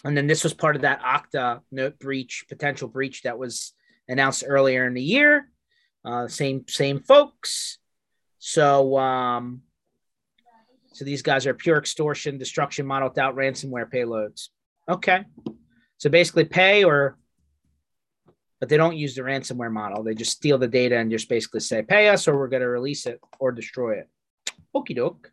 [0.04, 3.72] And then this was part of that Okta note breach, potential breach that was
[4.08, 5.48] announced earlier in the year.
[6.04, 7.78] Uh, same same folks.
[8.38, 9.62] So um,
[10.92, 14.48] so these guys are pure extortion, destruction model without ransomware payloads.
[14.88, 15.24] Okay.
[15.98, 17.16] So basically pay or
[18.58, 20.04] but they don't use the ransomware model.
[20.04, 22.68] They just steal the data and just basically say, pay us or we're going to
[22.68, 24.08] release it or destroy it.
[24.72, 25.32] Okie doke.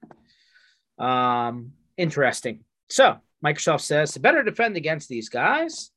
[1.00, 2.64] Um, interesting.
[2.90, 5.92] So Microsoft says to better defend against these guys,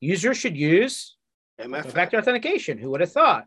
[0.00, 1.16] users should use
[1.60, 1.90] MFA.
[1.92, 2.78] factor authentication.
[2.78, 3.46] Who would have thought?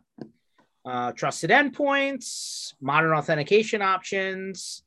[0.84, 4.82] Uh, trusted endpoints, modern authentication options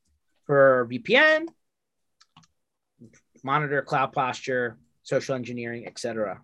[0.46, 1.48] for VPN,
[3.44, 6.42] monitor cloud posture, social engineering, etc.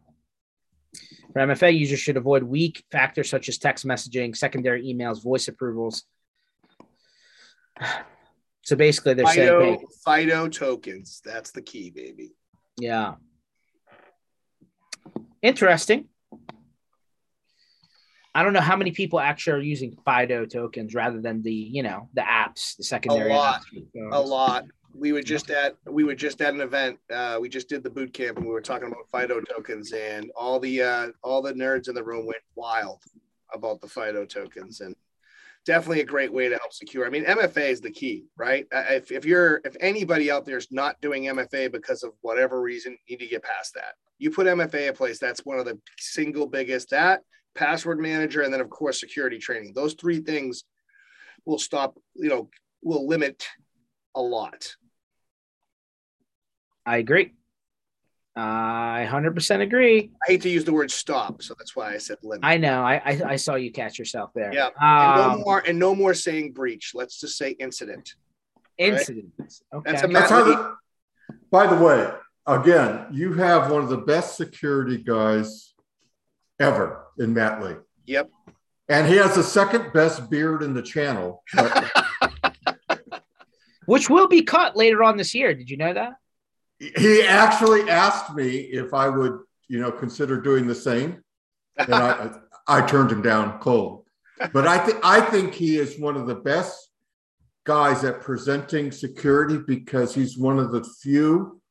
[1.34, 6.04] For MFA, users should avoid weak factors such as text messaging, secondary emails, voice approvals.
[8.64, 11.22] So basically, they're Fido, saying, hey, Fido tokens.
[11.26, 12.34] That's the key, baby.
[12.78, 13.16] yeah.
[15.42, 16.08] Interesting.
[18.34, 21.84] I don't know how many people actually are using Fido tokens rather than the, you
[21.84, 23.62] know, the apps, the secondary A lot.
[23.76, 24.12] apps.
[24.14, 24.66] A lot.
[24.94, 27.00] We were just at we were just at an event.
[27.12, 30.30] Uh, we just did the boot camp and we were talking about Fido tokens and
[30.36, 33.02] all the uh, all the nerds in the room went wild
[33.54, 34.96] about the Fido tokens and
[35.66, 37.06] definitely a great way to help secure.
[37.06, 38.66] I mean, MFA is the key, right?
[38.72, 42.98] If, if you're if anybody out there is not doing MFA because of whatever reason,
[43.08, 43.94] you need to get past that.
[44.18, 47.22] You put MFA in place, that's one of the single biggest that
[47.56, 49.74] password manager and then of course security training.
[49.74, 50.64] Those three things
[51.46, 52.50] will stop, you know,
[52.82, 53.46] will limit
[54.16, 54.76] a lot.
[56.86, 57.34] I agree.
[58.36, 60.12] I 100% agree.
[60.28, 62.46] I hate to use the word stop, so that's why I said limit.
[62.46, 62.82] I know.
[62.82, 64.54] I, I, I saw you catch yourself there.
[64.54, 64.70] Yeah.
[64.80, 66.92] and no Um, more and no more saying breach.
[66.94, 68.16] Let's just say incident.
[68.78, 69.64] incidents.
[69.74, 69.92] Okay.
[69.92, 70.76] That's a That's how the,
[71.52, 72.10] by the way,
[72.48, 75.74] again, you have one of the best security guys
[76.60, 77.76] ever in Matt Lee.
[78.06, 78.30] Yep.
[78.88, 81.44] And he has the second best beard in the channel.
[81.54, 81.90] But
[83.86, 85.54] Which will be cut later on this year.
[85.54, 86.14] Did you know that?
[86.98, 91.24] He actually asked me if I would, you know, consider doing the same.
[91.78, 92.32] And I,
[92.68, 94.06] I turned him down cold.
[94.54, 96.90] But I think I think he is one of the best
[97.64, 101.62] guys at presenting security because he's one of the few,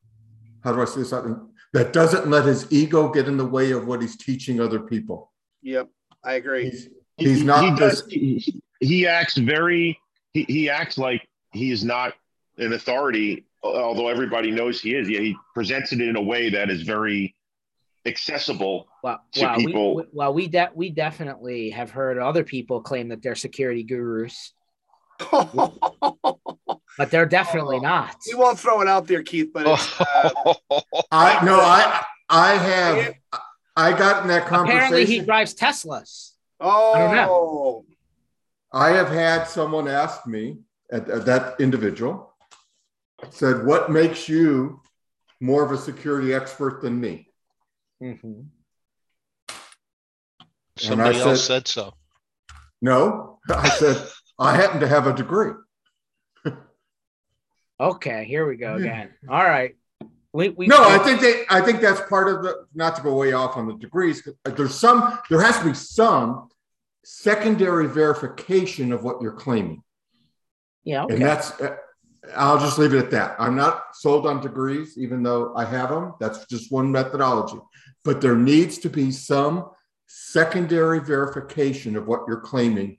[0.62, 1.36] how do I say something,
[1.72, 5.32] that doesn't let his ego get in the way of what he's teaching other people.
[5.62, 5.88] Yep.
[6.22, 6.70] I agree.
[6.70, 8.04] He's, he's he, not he does.
[8.04, 9.98] this- He, he acts very.
[10.32, 12.14] He, he acts like he is not
[12.56, 15.08] an authority, although everybody knows he is.
[15.08, 17.34] Yeah, he presents it in a way that is very
[18.06, 18.88] accessible.
[19.02, 22.80] Well, To well, we, people- we, well, we de- we definitely have heard other people
[22.80, 24.52] claim that they're security gurus,
[25.30, 27.80] but they're definitely Oh.
[27.82, 28.16] not.
[28.26, 30.80] we won't throw it out there, Keith, but it's, uh,
[31.12, 33.14] I no, I I have
[33.76, 34.84] I got in that conversation.
[34.84, 36.32] Apparently, he drives Teslas.
[36.60, 37.84] oh, don't know.
[38.72, 40.58] I have had someone ask me,
[40.92, 42.29] at, at that individual
[43.30, 44.80] said, What makes you
[45.40, 47.28] more of a security expert than me?
[48.02, 48.46] Mhm.
[50.78, 51.94] Somebody I else said- said so.
[52.82, 54.02] No, I said,
[54.38, 55.52] I happen to have a degree.
[57.78, 59.08] Okay, here we go again.
[59.26, 59.74] All right.
[60.34, 63.14] We, we No, I think they, I think that's part of the, not to go
[63.14, 64.22] way off on the degrees.
[64.44, 66.50] There's some, there has to be some
[67.06, 69.82] secondary verification of what you're claiming.
[70.84, 71.06] yeah.
[71.08, 71.76] And that's, uh,
[72.36, 73.36] I'll just leave it at that.
[73.38, 76.14] I'm not sold on degrees, even though I have them.
[76.20, 77.58] That's just one methodology.
[78.04, 79.70] But there needs to be some
[80.06, 82.98] secondary verification of what you're claiming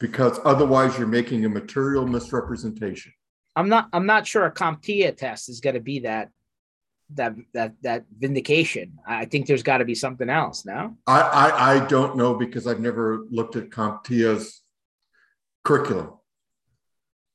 [0.00, 3.12] because otherwise you're making a material misrepresentation.
[3.56, 3.88] I'm not.
[3.92, 6.30] I'm not sure a CompTIA test is going to be that
[7.14, 8.98] that that that vindication.
[9.06, 10.64] I think there's got to be something else.
[10.64, 10.96] No.
[11.06, 14.62] I, I, I don't know because I've never looked at CompTIA's
[15.64, 16.12] curriculum.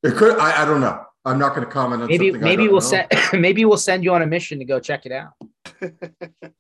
[0.04, 1.04] It could, I, I don't know.
[1.26, 3.06] I'm not going to comment on Maybe something I maybe don't we'll know.
[3.08, 3.08] send
[3.42, 5.34] maybe we'll send you on a mission to go check it out.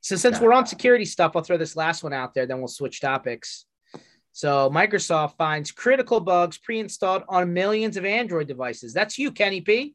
[0.00, 2.46] so since we're on security stuff, I'll throw this last one out there.
[2.46, 3.66] Then we'll switch topics.
[4.32, 8.92] So Microsoft finds critical bugs pre-installed on millions of Android devices.
[8.92, 9.94] That's you, Kenny P.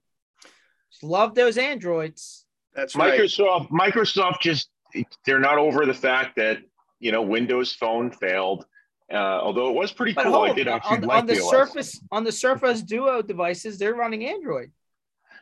[1.04, 2.45] Love those Androids.
[2.74, 3.20] That's right.
[3.20, 3.70] Microsoft.
[3.70, 4.70] Microsoft just
[5.26, 6.60] they're not over the fact that
[7.00, 8.66] you know Windows Phone failed.
[9.12, 10.34] Uh, although it was pretty But cool.
[10.34, 11.36] hold I did actually on, like on the.
[11.36, 14.72] Surface on the Surface Duo devices, they're running Android.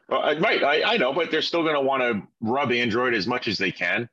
[0.08, 3.14] Well, I- right, I, I know, but they're still going to want to rub Android
[3.14, 4.08] as much as they can.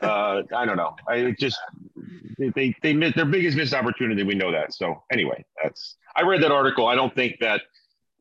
[0.00, 0.94] Uh, I don't know.
[1.08, 1.58] I just
[2.38, 4.22] they they, they miss their biggest missed opportunity.
[4.22, 4.72] We know that.
[4.72, 6.86] So anyway, that's I read that article.
[6.86, 7.62] I don't think that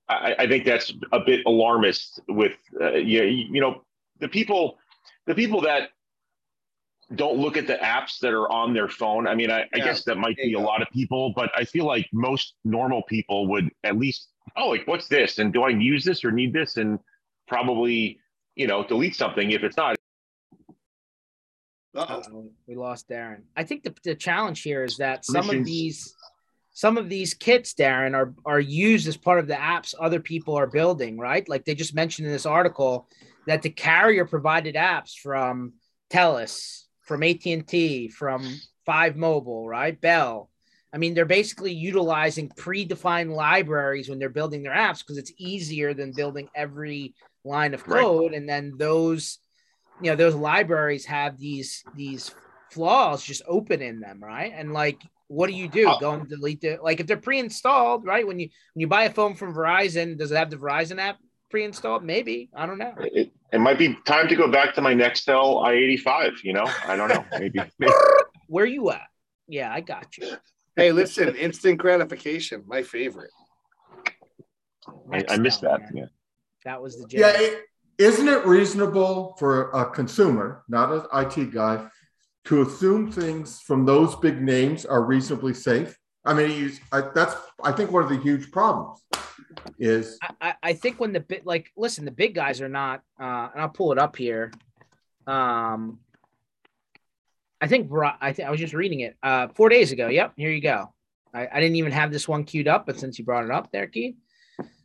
[0.09, 2.21] I, I think that's a bit alarmist.
[2.27, 3.83] With uh, you, you know,
[4.19, 4.77] the people,
[5.27, 5.89] the people that
[7.15, 9.27] don't look at the apps that are on their phone.
[9.27, 11.85] I mean, I, I guess that might be a lot of people, but I feel
[11.85, 15.39] like most normal people would at least, oh, like what's this?
[15.39, 16.77] And do I use this or need this?
[16.77, 16.99] And
[17.47, 18.19] probably,
[18.55, 19.97] you know, delete something if it's not.
[21.93, 22.49] Uh-oh.
[22.67, 23.41] We lost Darren.
[23.57, 26.15] I think the, the challenge here is that some of these
[26.73, 30.55] some of these kits, Darren, are are used as part of the apps other people
[30.55, 31.47] are building, right?
[31.49, 33.09] Like they just mentioned in this article
[33.47, 35.73] that the carrier provided apps from
[36.09, 38.41] Telus, from AT&T, from
[38.85, 39.99] Five Mobile, right?
[39.99, 40.49] Bell.
[40.93, 45.93] I mean, they're basically utilizing predefined libraries when they're building their apps because it's easier
[45.93, 48.31] than building every line of code.
[48.31, 48.37] Right.
[48.37, 49.39] And then those,
[50.01, 52.33] you know, those libraries have these these
[52.71, 54.53] flaws just open in them, right?
[54.55, 55.89] And like, what do you do?
[55.89, 56.81] Uh, Go and delete it.
[56.81, 58.25] Like if they're pre-installed, right?
[58.25, 61.17] When you when you buy a phone from Verizon, does it have the Verizon app
[61.51, 62.03] pre-installed?
[62.03, 62.49] Maybe.
[62.55, 62.93] I don't know.
[62.99, 66.43] It, it might be time to go back to my Nextel i85.
[66.43, 67.23] You know, I don't know.
[67.37, 67.59] Maybe.
[67.77, 67.93] maybe.
[68.47, 69.01] Where you at?
[69.47, 70.31] Yeah, I got you.
[70.75, 73.31] Hey, listen, instant gratification, my favorite.
[75.11, 75.81] I, I missed that.
[75.81, 75.91] Man.
[75.95, 76.05] Yeah.
[76.63, 77.19] That was the jam.
[77.19, 77.33] yeah.
[77.35, 77.63] It,
[77.97, 81.87] isn't it reasonable for a consumer, not an IT guy,
[82.45, 85.95] to assume things from those big names are reasonably safe?
[86.23, 89.01] I mean, I, that's I think one of the huge problems
[89.79, 93.49] is I, I think when the bit like listen, the big guys are not, uh,
[93.53, 94.51] and I'll pull it up here.
[95.27, 95.99] Um,
[97.59, 100.07] I think I think I was just reading it uh, four days ago.
[100.07, 100.93] Yep, here you go.
[101.33, 103.71] I, I didn't even have this one queued up, but since you brought it up
[103.71, 104.15] there, Keith.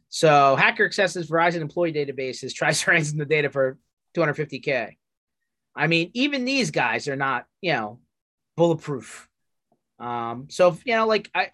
[0.09, 3.79] So hacker accesses Verizon employee databases, tries to ransom the data for
[4.17, 4.93] 250k.
[5.75, 8.01] I mean, even these guys are not, you know,
[8.57, 9.29] bulletproof.
[9.99, 11.51] Um, so you know, like I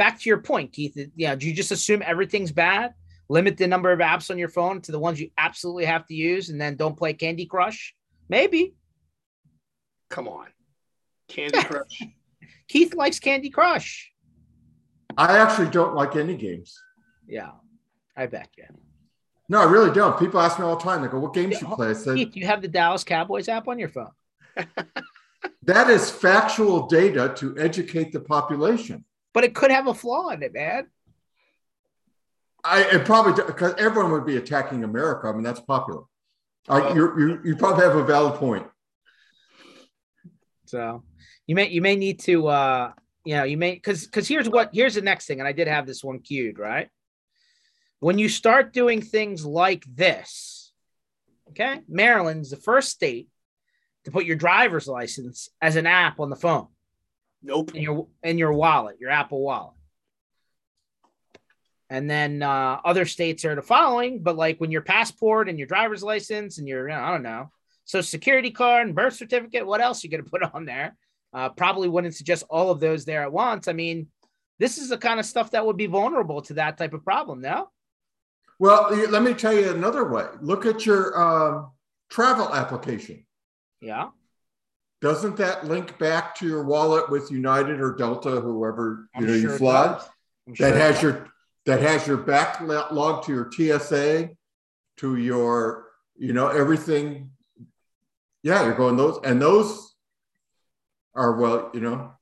[0.00, 2.94] back to your point, Keith, you know, do you just assume everything's bad?
[3.28, 6.14] Limit the number of apps on your phone to the ones you absolutely have to
[6.14, 7.94] use, and then don't play Candy Crush?
[8.30, 8.74] Maybe.
[10.08, 10.46] Come on.
[11.28, 12.02] Candy Crush.
[12.68, 14.10] Keith likes Candy Crush.
[15.18, 16.80] I actually don't like any games.
[17.28, 17.50] Yeah,
[18.16, 18.64] I bet you.
[19.50, 20.18] No, I really don't.
[20.18, 21.02] People ask me all the time.
[21.02, 23.68] They go, "What games you play?" I said, Keith, you have the Dallas Cowboys app
[23.68, 24.12] on your phone.
[25.64, 30.42] that is factual data to educate the population but it could have a flaw in
[30.42, 30.88] it, man.
[32.64, 35.28] I it probably because everyone would be attacking America.
[35.28, 36.02] I mean, that's popular.
[36.68, 38.66] I, you you you probably have a valid point.
[40.66, 41.02] So
[41.46, 42.92] you may you may need to uh
[43.24, 45.68] you know you may because because here's what here's the next thing, and I did
[45.68, 46.88] have this one queued right.
[48.00, 50.72] When you start doing things like this,
[51.50, 53.28] okay, Maryland's the first state
[54.04, 56.68] to put your driver's license as an app on the phone.
[57.42, 57.74] Nope.
[57.74, 59.74] In your in your wallet, your Apple Wallet.
[61.88, 65.66] And then uh, other states are the following, but like when your passport and your
[65.66, 67.50] driver's license and your I don't know,
[67.84, 70.96] social security card and birth certificate, what else you gonna put on there?
[71.32, 73.68] Uh, probably wouldn't suggest all of those there at once.
[73.68, 74.08] I mean,
[74.58, 77.40] this is the kind of stuff that would be vulnerable to that type of problem.
[77.40, 77.68] No.
[78.58, 80.26] Well, let me tell you another way.
[80.42, 81.70] Look at your um,
[82.10, 83.24] travel application.
[83.80, 84.08] Yeah
[85.00, 89.40] doesn't that link back to your wallet with United or Delta, whoever you I'm know
[89.40, 90.00] sure you fly?
[90.58, 91.28] That has your
[91.66, 94.30] that has your backlog to your TSA,
[94.98, 95.86] to your
[96.16, 97.30] you know everything.
[98.42, 99.94] Yeah, you're going those, and those
[101.14, 102.12] are well, you know,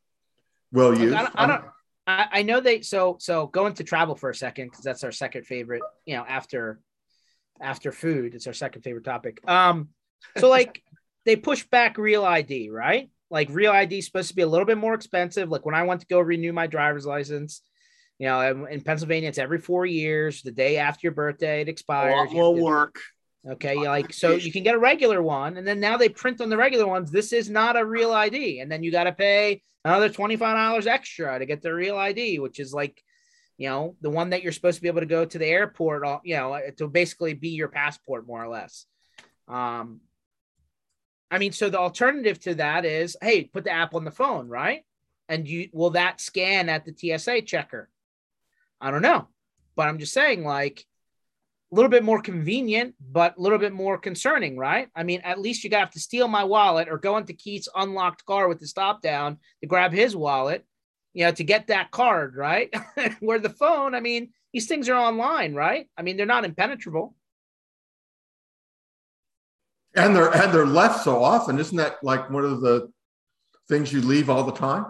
[0.73, 1.15] well used.
[1.15, 1.65] I don't, I, don't,
[2.07, 5.13] I, I know they so so going to travel for a second because that's our
[5.13, 5.83] second favorite.
[6.07, 6.81] You know, after
[7.61, 9.41] after food, it's our second favorite topic.
[9.49, 9.89] Um,
[10.37, 10.83] so like
[11.29, 13.11] they push back real ID, right?
[13.31, 15.51] Like real ID is supposed to be a little bit more expensive.
[15.51, 17.61] Like when I went to go renew my driver's license,
[18.19, 20.41] you know, in Pennsylvania, it's every four years.
[20.41, 22.33] The day after your birthday, it expires.
[22.33, 22.99] Will work.
[23.47, 26.49] Okay, like so you can get a regular one, and then now they print on
[26.49, 27.11] the regular ones.
[27.11, 30.57] This is not a real ID, and then you got to pay another twenty five
[30.57, 33.01] dollars extra to get the real ID, which is like,
[33.59, 36.05] you know, the one that you're supposed to be able to go to the airport,
[36.25, 38.87] you know, to basically be your passport more or less.
[39.47, 40.01] Um,
[41.31, 44.49] I mean, so the alternative to that is, hey, put the app on the phone,
[44.49, 44.85] right?
[45.29, 47.91] And you will that scan at the TSA checker?
[48.81, 49.29] I don't know,
[49.77, 50.87] but I'm just saying, like,
[51.71, 54.89] a little bit more convenient, but a little bit more concerning, right?
[54.97, 58.25] I mean, at least you got to steal my wallet or go into Keith's unlocked
[58.25, 60.65] car with the stop down to grab his wallet,
[61.13, 62.75] you know, to get that card, right?
[63.21, 65.89] Where the phone, I mean, these things are online, right?
[65.97, 67.15] I mean, they're not impenetrable
[69.99, 72.91] and they're and they're left so often isn't that like one of the
[73.69, 74.87] things you leave all the time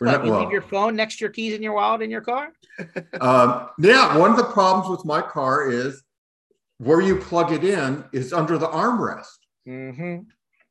[0.00, 2.52] What, you leave your phone next to your keys in your wallet in your car?
[3.20, 6.02] um, yeah, one of the problems with my car is
[6.78, 9.38] where you plug it in is under the armrest.
[9.66, 10.18] Mm-hmm.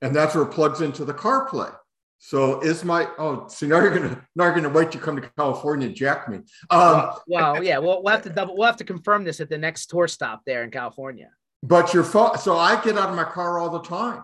[0.01, 1.73] And that's where it plugs into the CarPlay.
[2.19, 5.29] So is my oh so now you're gonna now you're gonna wait to come to
[5.37, 6.37] California and jack me.
[6.37, 9.49] Um, well, well, yeah, we'll, we'll have to double we'll have to confirm this at
[9.49, 11.29] the next tour stop there in California.
[11.65, 14.23] But your phone, so I get out of my car all the time,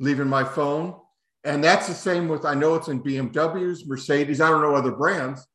[0.00, 0.94] leaving my phone,
[1.42, 4.92] and that's the same with I know it's in BMWs, Mercedes, I don't know other
[4.92, 5.46] brands,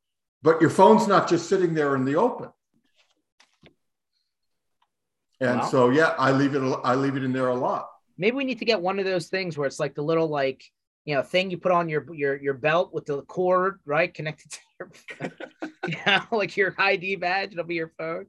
[0.42, 2.50] but your phone's not just sitting there in the open.
[5.40, 5.68] And wow.
[5.68, 7.90] so yeah, I leave it I leave it in there a lot.
[8.18, 10.64] Maybe we need to get one of those things where it's like the little like
[11.06, 14.52] you know thing you put on your your your belt with the cord right connected
[14.52, 15.32] to your
[15.88, 17.52] you know, like your ID badge.
[17.52, 18.26] It'll be your phone.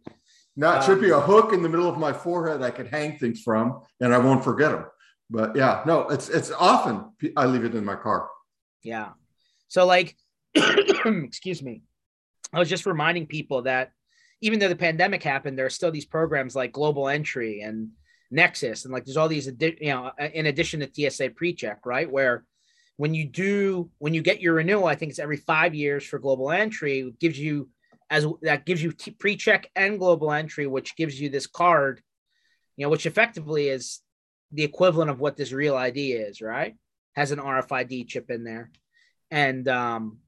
[0.57, 2.89] No, it um, should be a hook in the middle of my forehead I could
[2.89, 4.87] hang things from, and I won't forget them.
[5.31, 8.29] But yeah, no, it's it's often I leave it in my car.
[8.83, 9.11] Yeah.
[9.69, 10.17] So like,
[10.55, 11.83] excuse me,
[12.53, 13.93] I was just reminding people that
[14.41, 17.91] even though the pandemic happened, there are still these programs like Global Entry and
[18.31, 22.45] Nexus, and like there's all these, you know, in addition to TSA PreCheck, right, where
[22.97, 26.19] when you do when you get your renewal, I think it's every five years for
[26.19, 27.69] Global Entry, it gives you
[28.11, 32.03] as that gives you pre-check and global entry, which gives you this card,
[32.77, 34.01] you know, which effectively is
[34.53, 36.75] the equivalent of what this real ID is, right?
[37.15, 38.73] Has an RFID chip in there.
[39.31, 40.19] And um,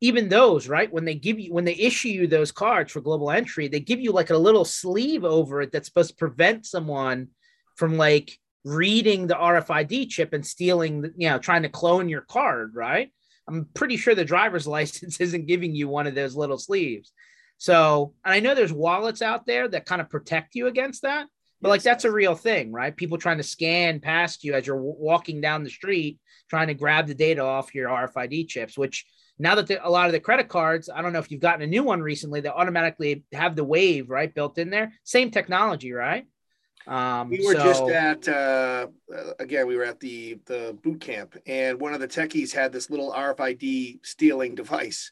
[0.00, 0.92] even those, right?
[0.92, 4.00] When they give you, when they issue you those cards for global entry, they give
[4.00, 7.28] you like a little sleeve over it that's supposed to prevent someone
[7.76, 12.76] from like reading the RFID chip and stealing, you know, trying to clone your card,
[12.76, 13.10] right?
[13.48, 17.12] I'm pretty sure the driver's license isn't giving you one of those little sleeves.
[17.58, 21.28] So, and I know there's wallets out there that kind of protect you against that,
[21.60, 21.70] but yes.
[21.70, 22.96] like that's a real thing, right?
[22.96, 26.18] People trying to scan past you as you're walking down the street,
[26.50, 29.06] trying to grab the data off your RFID chips, which
[29.38, 31.62] now that the, a lot of the credit cards, I don't know if you've gotten
[31.62, 34.32] a new one recently that automatically have the wave, right?
[34.32, 34.92] Built in there.
[35.04, 36.26] Same technology, right?
[36.86, 38.88] Um, we were so, just at uh,
[39.38, 39.66] again.
[39.66, 43.12] We were at the the boot camp, and one of the techies had this little
[43.12, 45.10] RFID stealing device.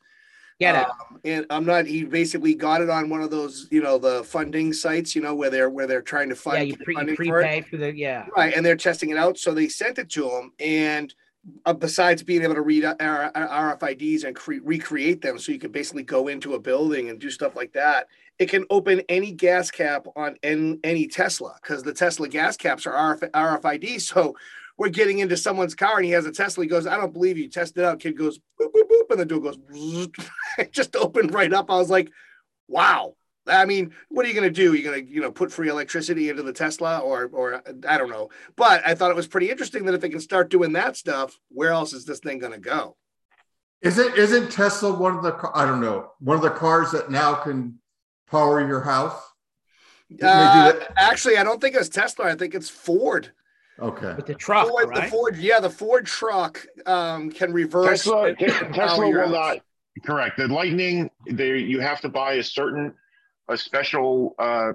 [0.58, 1.86] Yeah, um, and I'm not.
[1.86, 5.34] He basically got it on one of those, you know, the funding sites, you know,
[5.34, 6.58] where they're where they're trying to fund.
[6.58, 8.26] Yeah, you, pre, you prepay for, for, the yeah.
[8.36, 11.14] Right, and they're testing it out, so they sent it to him, and
[11.64, 16.02] uh, besides being able to read RFIDs and cre- recreate them, so you could basically
[16.02, 18.08] go into a building and do stuff like that.
[18.40, 23.18] It can open any gas cap on any Tesla because the Tesla gas caps are
[23.18, 24.00] RFID.
[24.00, 24.34] So
[24.78, 26.64] we're getting into someone's car and he has a Tesla.
[26.64, 28.00] He goes, "I don't believe you." Test it out.
[28.00, 29.58] Kid goes, boop, boop, boop, and the door goes,
[30.58, 31.70] it just opened right up.
[31.70, 32.10] I was like,
[32.66, 33.14] "Wow."
[33.46, 34.72] I mean, what are you going to do?
[34.74, 38.10] You're going to, you know, put free electricity into the Tesla, or, or I don't
[38.10, 38.28] know.
[38.54, 41.38] But I thought it was pretty interesting that if they can start doing that stuff,
[41.48, 42.96] where else is this thing going to go?
[43.82, 47.10] Is it isn't Tesla one of the I don't know one of the cars that
[47.10, 47.79] now can
[48.30, 49.20] power your house?
[50.22, 52.26] Uh, actually, I don't think it's Tesla.
[52.26, 53.30] I think it's Ford.
[53.78, 54.14] Okay.
[54.14, 55.04] With the truck, Ford, right?
[55.04, 58.04] The Ford, yeah, the Ford truck um, can reverse.
[58.04, 59.30] Tesla, Tesla will house.
[59.30, 59.58] not.
[60.04, 60.36] Correct.
[60.36, 62.94] The Lightning, they you have to buy a certain
[63.48, 64.72] a special uh,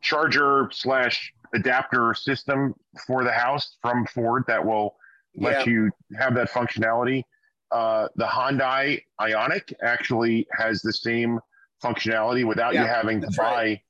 [0.00, 2.74] charger slash adapter system
[3.06, 4.94] for the house from Ford that will
[5.36, 5.72] let yeah.
[5.72, 7.24] you have that functionality.
[7.70, 11.38] Uh, the Hyundai Ioniq actually has the same
[11.82, 13.80] functionality without yeah, you having to buy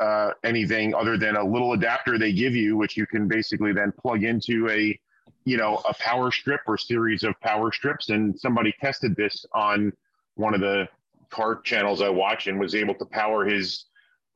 [0.00, 0.06] right.
[0.06, 3.92] uh, anything other than a little adapter they give you, which you can basically then
[4.00, 4.98] plug into a,
[5.44, 8.10] you know, a power strip or series of power strips.
[8.10, 9.92] And somebody tested this on
[10.34, 10.88] one of the
[11.30, 13.86] car channels I watch and was able to power his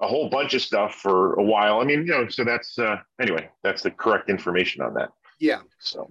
[0.00, 1.80] a whole bunch of stuff for a while.
[1.80, 5.10] I mean, you know, so that's uh, anyway, that's the correct information on that.
[5.38, 5.60] Yeah.
[5.78, 6.10] So.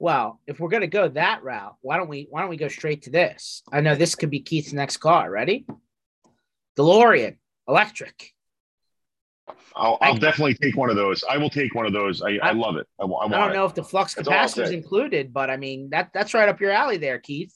[0.00, 3.02] Well, if we're gonna go that route, why don't we why don't we go straight
[3.02, 3.62] to this?
[3.70, 5.30] I know this could be Keith's next car.
[5.30, 5.66] Ready?
[6.78, 7.36] DeLorean,
[7.68, 8.32] electric.
[9.76, 11.22] I'll, I'll definitely take one of those.
[11.28, 12.22] I will take one of those.
[12.22, 12.86] I, I, I love it.
[12.98, 13.68] I, I, I don't know it.
[13.68, 16.96] if the flux capacitor is included, but I mean that that's right up your alley
[16.96, 17.54] there, Keith.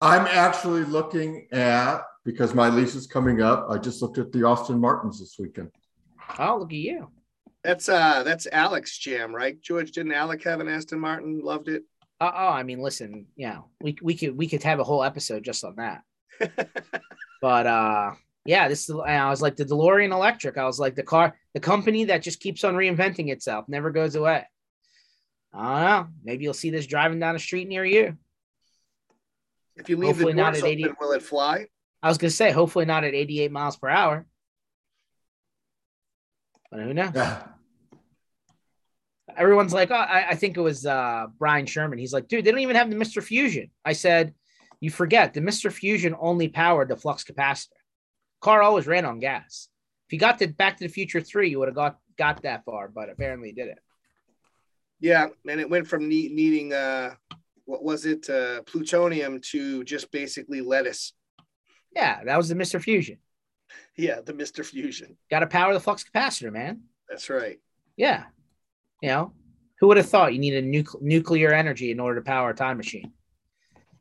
[0.00, 3.68] I'm actually looking at because my lease is coming up.
[3.70, 5.70] I just looked at the Aston Martins this weekend.
[6.40, 7.08] Oh, look at you!
[7.64, 9.60] That's uh that's Alex jam, right?
[9.60, 11.40] George didn't Alec have an Aston Martin?
[11.42, 11.84] Loved it.
[12.20, 15.44] Uh, oh, I mean, listen, yeah, we we could we could have a whole episode
[15.44, 16.02] just on that.
[17.42, 18.12] but uh
[18.44, 20.56] yeah, this is I was like the DeLorean electric.
[20.56, 24.14] I was like the car, the company that just keeps on reinventing itself, never goes
[24.14, 24.46] away.
[25.52, 26.06] I don't know.
[26.24, 28.16] Maybe you'll see this driving down a street near you.
[29.76, 31.66] If you leave hopefully the doors open, 80, will it fly?
[32.02, 34.26] I was gonna say, hopefully not at 88 miles per hour.
[36.70, 37.12] But who knows?
[37.14, 37.42] Yeah.
[39.36, 41.98] everyone's like, oh, I, I think it was uh, Brian Sherman.
[41.98, 43.22] He's like, dude, they don't even have the Mr.
[43.22, 43.70] Fusion.
[43.84, 44.34] I said,
[44.80, 45.72] you forget the Mr.
[45.72, 47.68] Fusion only powered the flux capacitor.
[48.40, 49.68] Car always ran on gas.
[50.06, 52.64] If you got to Back to the Future 3, you would have got, got that
[52.64, 53.78] far, but apparently did it.
[55.00, 57.14] Yeah, and it went from ne- needing uh,
[57.64, 61.12] what was it, uh, plutonium to just basically lettuce.
[61.94, 62.80] Yeah, that was the Mr.
[62.80, 63.18] Fusion.
[63.98, 64.64] Yeah, the Mr.
[64.64, 65.16] Fusion.
[65.28, 66.82] Got to power the flux capacitor, man.
[67.08, 67.58] That's right.
[67.96, 68.24] Yeah.
[69.02, 69.32] You know,
[69.80, 72.76] who would have thought you needed nucle- nuclear energy in order to power a time
[72.76, 73.12] machine?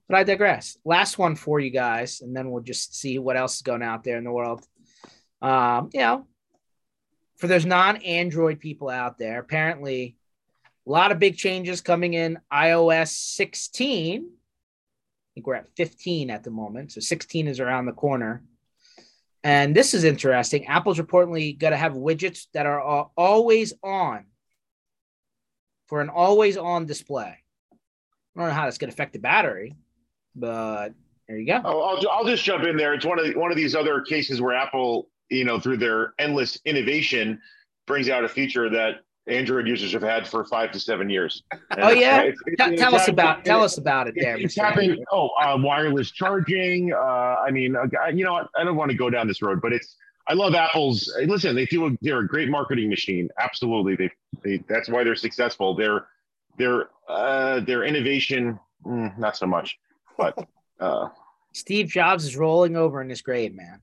[0.07, 0.77] But I digress.
[0.85, 4.03] Last one for you guys, and then we'll just see what else is going out
[4.03, 4.65] there in the world.
[5.41, 6.27] Um, you know,
[7.37, 10.15] for those non-Android people out there, apparently
[10.85, 14.25] a lot of big changes coming in iOS 16.
[14.25, 14.29] I
[15.33, 16.93] think we're at 15 at the moment.
[16.93, 18.43] So 16 is around the corner.
[19.43, 20.65] And this is interesting.
[20.67, 24.25] Apple's reportedly going to have widgets that are always on
[25.87, 27.37] for an always on display.
[27.71, 29.75] I don't know how that's going to affect the battery,
[30.35, 30.89] but
[31.27, 31.61] there you go.
[31.63, 32.93] Oh, I'll, I'll just jump in there.
[32.93, 36.13] It's one of the, one of these other cases where Apple, you know, through their
[36.19, 37.41] endless innovation,
[37.85, 41.43] brings out a feature that Android users have had for five to seven years.
[41.51, 44.15] And oh yeah, it's, it's, tell, it's tell us about tell us about it.
[44.17, 45.03] There, it's happening.
[45.11, 46.93] Oh, uh, wireless charging.
[46.93, 49.73] Uh, I mean, uh, you know, I don't want to go down this road, but
[49.73, 49.95] it's.
[50.29, 51.13] I love Apple's.
[51.25, 51.87] Listen, they do.
[51.87, 53.29] A, they're a great marketing machine.
[53.39, 54.11] Absolutely, they.
[54.43, 55.75] they that's why they're successful.
[55.75, 56.07] Their
[56.57, 59.77] their uh, their innovation, mm, not so much,
[60.17, 60.37] but.
[60.79, 61.09] Uh,
[61.53, 63.81] Steve Jobs is rolling over in his grave, man.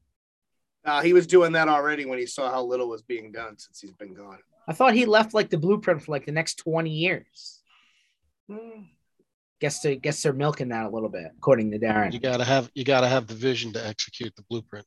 [0.84, 3.80] Uh, he was doing that already when he saw how little was being done since
[3.80, 4.38] he's been gone.
[4.68, 7.62] I thought he left like the blueprint for like the next 20 years.
[8.50, 8.82] Hmm.
[9.60, 12.12] Guess they guess they're milking that a little bit, according to Darren.
[12.12, 14.84] You gotta have you gotta have the vision to execute the blueprint.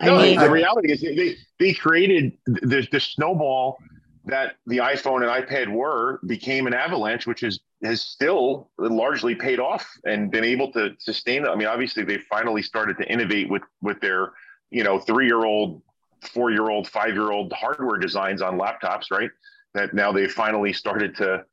[0.00, 3.78] I no, mean, the reality is they they created the, the snowball
[4.26, 9.60] that the iPhone and iPad were became an avalanche, which is has still largely paid
[9.60, 11.46] off and been able to sustain.
[11.46, 14.32] I mean, obviously they finally started to innovate with with their
[14.70, 15.82] you know three year old
[16.26, 19.30] four year old, five year old hardware designs on laptops, right?
[19.74, 21.44] That now they finally started to,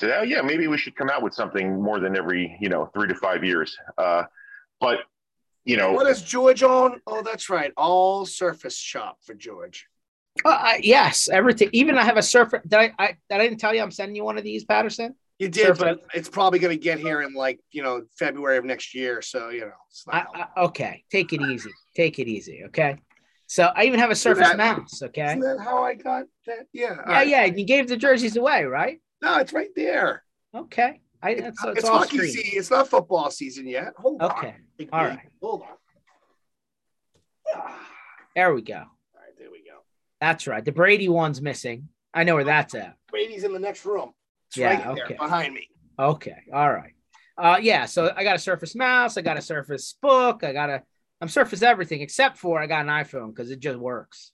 [0.00, 2.86] to oh, yeah, maybe we should come out with something more than every, you know,
[2.94, 3.76] three to five years.
[3.96, 4.24] Uh,
[4.80, 5.00] but,
[5.64, 5.92] you know.
[5.92, 7.00] What is George on?
[7.06, 7.72] Oh, that's right.
[7.76, 9.86] All Surface Shop for George.
[10.44, 11.70] Uh, yes, everything.
[11.72, 12.62] Even I have a Surface.
[12.62, 15.14] Did I, I, did I didn't tell you I'm sending you one of these, Patterson?
[15.38, 15.78] You did, Surface.
[15.78, 19.22] but it's probably going to get here in like you know February of next year.
[19.22, 19.72] So you know.
[20.08, 21.70] I, I, okay, take it easy.
[21.94, 22.64] Take it easy.
[22.66, 22.98] Okay.
[23.46, 25.02] So I even have a Surface that, mouse.
[25.02, 25.24] Okay.
[25.24, 26.66] Isn't that how I got that?
[26.72, 26.96] Yeah.
[26.96, 27.28] Yeah, right.
[27.28, 27.44] yeah.
[27.46, 29.00] You gave the jerseys away, right?
[29.22, 30.22] No, it's right there.
[30.54, 31.00] Okay.
[31.22, 32.42] I, it's, it's, it's hockey season.
[32.44, 33.94] It's not football season yet.
[33.96, 34.48] Hold okay.
[34.48, 34.54] on.
[34.80, 34.88] Okay.
[34.92, 35.28] All right.
[35.42, 35.68] Hold on.
[38.36, 38.74] There we go.
[38.74, 38.80] All
[39.14, 39.78] right, there we go.
[40.20, 40.64] That's right.
[40.64, 41.88] The Brady one's missing.
[42.12, 42.96] I know where that's at.
[43.10, 44.12] Brady's in the next room.
[44.48, 45.16] It's yeah, right okay.
[45.16, 45.68] behind me.
[45.98, 46.42] Okay.
[46.52, 46.94] All right.
[47.36, 47.86] Uh, yeah.
[47.86, 49.16] So I got a Surface mouse.
[49.16, 50.42] I got a Surface Book.
[50.42, 50.82] I got a
[51.20, 54.32] I'm Surface everything except for I got an iPhone because it just works.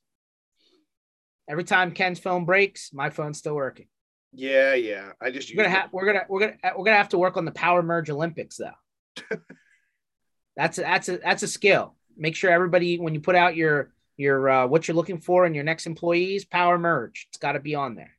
[1.49, 3.87] Every time Ken's phone breaks, my phone's still working.
[4.33, 5.13] Yeah, yeah.
[5.21, 7.45] I just we're gonna have we're gonna we're gonna we're gonna have to work on
[7.45, 9.37] the Power Merge Olympics though.
[10.57, 11.97] that's a, that's a that's a skill.
[12.17, 15.55] Make sure everybody when you put out your your uh, what you're looking for in
[15.55, 17.27] your next employees, Power Merge.
[17.29, 18.13] It's got to be on there.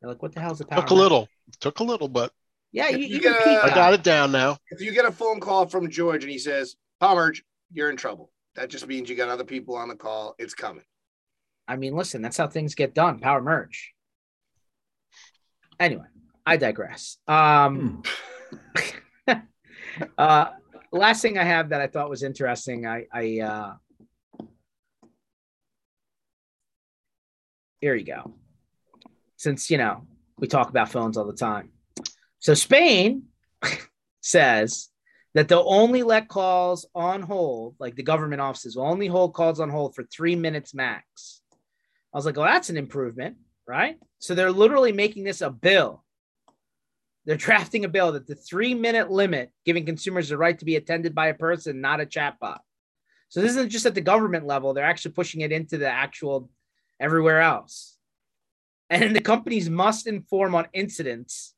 [0.00, 0.80] They're like, what the hell's the Power?
[0.80, 1.28] Took a little.
[1.60, 2.32] Took a little, but
[2.72, 4.56] yeah, you, you, you a, I got it down now.
[4.70, 7.42] If you get a phone call from George and he says Power Merge,
[7.72, 8.30] you're in trouble.
[8.54, 10.34] That just means you got other people on the call.
[10.38, 10.84] It's coming.
[11.70, 13.20] I mean, listen, that's how things get done.
[13.20, 13.92] Power merge.
[15.78, 16.06] Anyway,
[16.44, 17.16] I digress.
[17.28, 18.02] Um,
[19.26, 19.32] hmm.
[20.18, 20.46] uh,
[20.90, 23.74] last thing I have that I thought was interesting, I, I uh,
[27.80, 28.34] here you go.
[29.36, 30.06] Since you know
[30.38, 31.70] we talk about phones all the time,
[32.38, 33.24] so Spain
[34.20, 34.88] says
[35.34, 39.60] that they'll only let calls on hold, like the government offices will only hold calls
[39.60, 41.40] on hold for three minutes max.
[42.12, 43.96] I was like, well, that's an improvement, right?
[44.18, 46.04] So they're literally making this a bill.
[47.24, 50.76] They're drafting a bill that the three minute limit, giving consumers the right to be
[50.76, 52.58] attended by a person, not a chatbot.
[53.28, 56.50] So this isn't just at the government level, they're actually pushing it into the actual
[57.00, 57.96] everywhere else.
[58.88, 61.54] And the companies must inform on incidents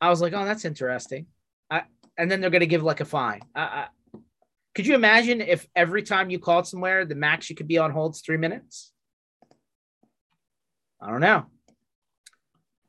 [0.00, 1.26] I was like, oh, that's interesting.
[1.70, 1.82] I,
[2.16, 3.42] and then they're going to give like a fine.
[3.54, 3.86] I, I,
[4.74, 7.90] could you imagine if every time you called somewhere, the max you could be on
[7.90, 8.92] hold is three minutes?
[11.00, 11.46] I don't know.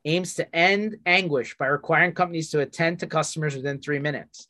[0.05, 4.47] Aims to end anguish by requiring companies to attend to customers within three minutes.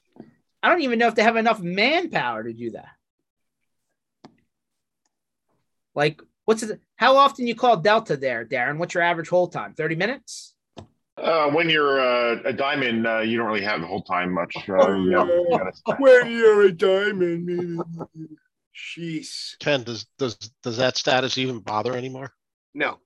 [0.63, 2.89] I don't even know if they have enough manpower to do that.
[5.93, 6.81] Like, What's it?
[6.95, 8.77] How often you call Delta there, Darren?
[8.77, 9.73] What's your average hold time?
[9.73, 10.53] Thirty minutes.
[11.17, 14.53] Uh, when you're uh, a diamond, uh, you don't really have the whole time much.
[14.67, 17.81] Uh, you know, you When you're a diamond.
[18.75, 19.57] Jeez.
[19.59, 22.33] Ken, does does does that status even bother anymore?
[22.73, 22.97] No.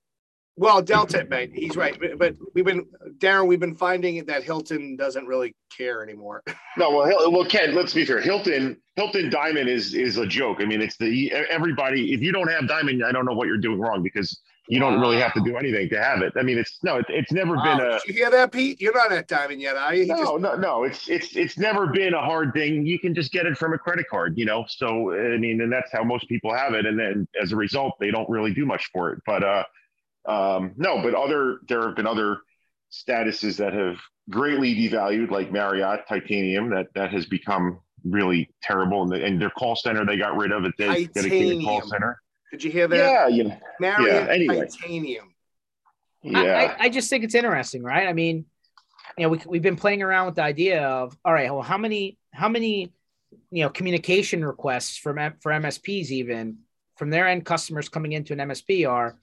[0.58, 1.98] Well, Delta, mate, he's right.
[2.00, 2.86] But, but we've been,
[3.18, 6.44] Darren, we've been finding that Hilton doesn't really care anymore.
[6.78, 8.20] No, well, well, Ken, let's be fair.
[8.20, 10.58] Hilton, Hilton Diamond is is a joke.
[10.60, 12.12] I mean, it's the everybody.
[12.14, 15.00] If you don't have Diamond, I don't know what you're doing wrong because you don't
[15.00, 16.34] really have to do anything to have it.
[16.36, 17.92] I mean, it's no, it, it's never been a.
[17.92, 18.82] Did you hear that, Pete?
[18.82, 20.06] You're not at diamond yet, are you?
[20.06, 20.84] No, just- no, no.
[20.84, 22.86] It's it's it's never been a hard thing.
[22.86, 24.66] You can just get it from a credit card, you know.
[24.68, 26.86] So I mean, and that's how most people have it.
[26.86, 29.22] And then as a result, they don't really do much for it.
[29.26, 29.64] But uh,
[30.28, 32.40] um, no, but other there have been other
[32.92, 33.98] statuses that have
[34.30, 39.04] greatly devalued, like Marriott Titanium, that that has become really terrible.
[39.04, 40.74] And, the, and their call center they got rid of it.
[40.78, 41.88] They dedicated call Titanium.
[41.88, 42.22] center.
[42.52, 42.98] Did you hear that?
[42.98, 44.68] Yeah, you know, Marriott anyway.
[44.68, 45.26] Titanium.
[46.24, 46.76] I- yeah.
[46.80, 48.08] I, I just think it's interesting, right?
[48.08, 48.46] I mean,
[49.18, 51.78] you know, we, we've been playing around with the idea of, all right, well, how
[51.78, 52.92] many, how many,
[53.52, 56.58] you know, communication requests from for MSPs even
[56.98, 59.18] from their end customers coming into an MSP are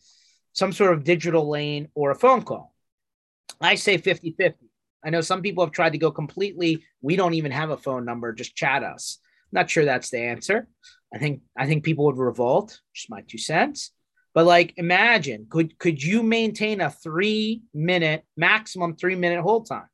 [0.53, 2.75] some sort of digital lane or a phone call.
[3.61, 4.67] I say 50 50.
[5.05, 8.05] I know some people have tried to go completely, we don't even have a phone
[8.05, 9.19] number, just chat us.
[9.51, 10.69] Not sure that's the answer.
[11.15, 13.91] I think I think people would revolt, just my two cents.
[14.35, 19.89] But like imagine, could could you maintain a three minute maximum three minute hold time?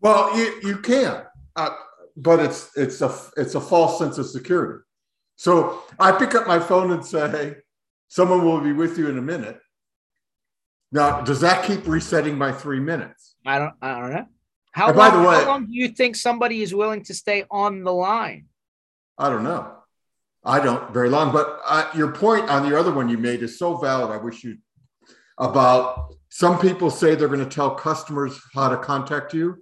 [0.00, 1.22] Well, you, you can,
[1.56, 1.70] uh,
[2.16, 4.84] but it's it's a it's a false sense of security.
[5.36, 7.56] So I pick up my phone and say,
[8.08, 9.60] "Someone will be with you in a minute."
[10.92, 13.34] Now, does that keep resetting my three minutes?
[13.44, 14.26] I don't I don't know.
[14.72, 17.44] How And by the way- how long do you think somebody is willing to stay
[17.50, 18.46] on the line?
[19.18, 19.72] I don't know.
[20.44, 23.58] I don't very long, but uh, your point on the other one you made is
[23.58, 24.10] so valid.
[24.10, 24.58] I wish you
[25.38, 29.56] about some people say they're going to tell customers how to contact you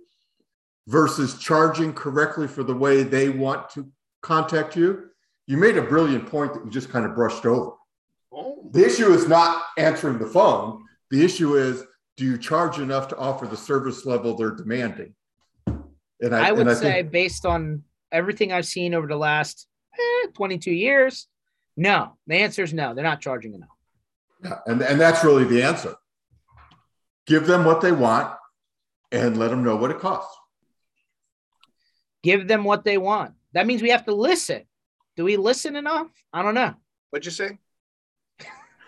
[0.89, 3.91] versus charging correctly for the way they want to
[4.23, 5.05] contact you.
[5.47, 7.73] You made a brilliant point that you just kind of brushed over.
[8.71, 10.85] The issue is not answering the phone.
[11.11, 11.85] The issue is
[12.17, 15.15] do you charge enough to offer the service level they're demanding?
[15.67, 19.17] And I, I would and I say, think, based on everything I've seen over the
[19.17, 19.67] last
[19.99, 21.27] eh, 22 years,
[21.77, 22.17] no.
[22.27, 22.95] The answer is no.
[22.95, 23.69] They're not charging enough.
[24.45, 25.95] yeah, and, and that's really the answer.
[27.27, 28.35] Give them what they want
[29.11, 30.37] and let them know what it costs.
[32.23, 33.35] Give them what they want.
[33.53, 34.63] That means we have to listen.
[35.17, 36.09] Do we listen enough?
[36.33, 36.75] I don't know.
[37.11, 37.59] what'd you say?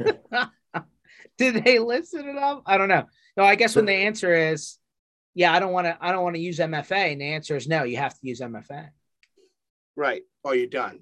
[1.39, 2.63] Do they listen enough?
[2.67, 3.05] I don't know.
[3.37, 4.79] No, I guess when the answer is,
[5.35, 7.67] yeah, I don't want to, I don't want to use MFA, and the answer is
[7.67, 8.89] no, you have to use MFA.
[9.97, 10.23] Right.
[10.45, 11.01] Oh, you're done.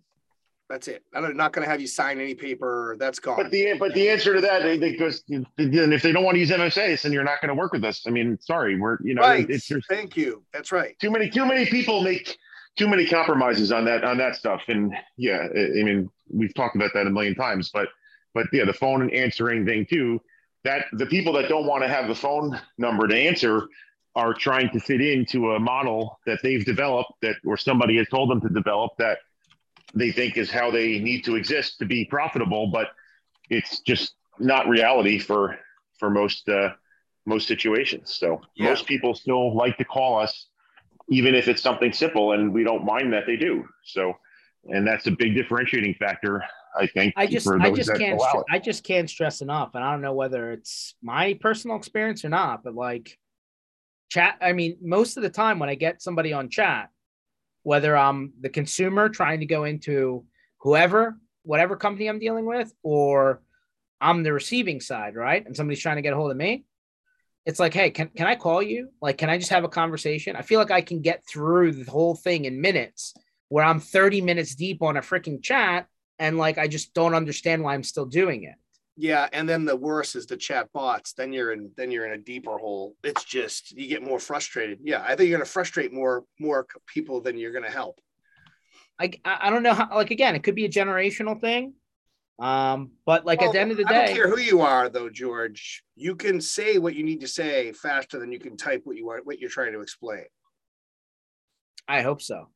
[0.73, 1.03] That's it.
[1.15, 2.97] I'm not going to have you sign any paper.
[2.99, 3.37] That's gone.
[3.37, 6.37] But the but the answer to that, they, they goes, then if they don't want
[6.37, 8.07] to use MSAs, then you're not going to work with us.
[8.07, 9.49] I mean, sorry, we're you know, right.
[9.51, 10.43] it's there's Thank you.
[10.55, 10.99] That's right.
[10.99, 12.39] too many too many people make
[12.79, 14.63] too many compromises on that on that stuff.
[14.69, 17.69] And yeah, I, I mean, we've talked about that a million times.
[17.69, 17.89] But
[18.35, 20.21] but yeah, the phone and answering thing too.
[20.65, 23.67] That the people that don't want to have the phone number to answer
[24.15, 28.31] are trying to fit into a model that they've developed that or somebody has told
[28.31, 29.19] them to develop that
[29.95, 32.89] they think is how they need to exist to be profitable but
[33.51, 35.59] it's just not reality for
[35.99, 36.71] for most uh
[37.27, 38.69] most situations so Yeah.
[38.71, 40.47] most people still like to call us
[41.09, 44.15] even if it's something simple and we don't mind that they do so
[44.65, 46.45] and that's a big differentiating factor
[46.79, 48.21] i think I just, I just can't.
[48.51, 52.29] I just can't stress enough, and I don't know whether it's my personal experience or
[52.29, 53.19] not, but like
[54.11, 54.37] chat.
[54.41, 56.91] I mean, most of the time when I get somebody on chat,
[57.63, 60.25] whether I'm the consumer trying to go into
[60.61, 63.43] whoever, whatever company I'm dealing with, or
[64.01, 65.45] I'm the receiving side, right?
[65.45, 66.65] And somebody's trying to get a hold of me.
[67.45, 68.91] It's like, hey, can, can I call you?
[69.01, 70.37] Like, can I just have a conversation?
[70.37, 73.15] I feel like I can get through the whole thing in minutes
[73.49, 75.87] where I'm 30 minutes deep on a freaking chat
[76.19, 78.55] and like I just don't understand why I'm still doing it.
[78.97, 81.15] Yeah, and then the worst is the chat bots.
[81.15, 82.95] Then you're in then you're in a deeper hole.
[83.03, 84.81] It's just you get more frustrated.
[84.83, 88.01] Yeah, I think you're going to frustrate more more people than you're going to help.
[88.99, 91.75] I I don't know how like again, it could be a generational thing.
[92.39, 94.89] Um, but like at the end of the day, I don't care who you are,
[94.89, 95.85] though, George.
[95.95, 99.09] You can say what you need to say faster than you can type what you
[99.11, 100.25] are what you're trying to explain.
[101.87, 102.49] I hope so.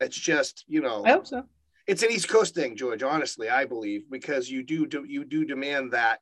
[0.00, 1.44] It's just you know I hope so.
[1.86, 3.02] It's an East Coast thing, George.
[3.02, 6.20] Honestly, I believe because you do, do you do demand that,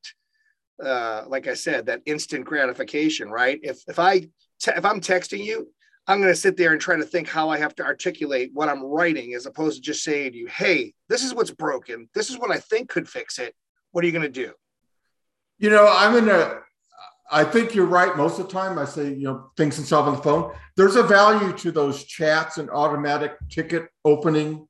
[0.83, 3.61] uh, like I said, that instant gratification, right?
[3.63, 5.69] If if I te- if I'm texting you,
[6.07, 8.69] I'm going to sit there and try to think how I have to articulate what
[8.69, 12.09] I'm writing, as opposed to just saying to you, "Hey, this is what's broken.
[12.15, 13.55] This is what I think could fix it.
[13.93, 14.53] what are you going to do?
[15.59, 16.61] You know, I'm in a.
[17.31, 18.17] I think you're right.
[18.17, 20.53] Most of the time, I say you know things and solve on the phone.
[20.77, 24.67] There's a value to those chats and automatic ticket opening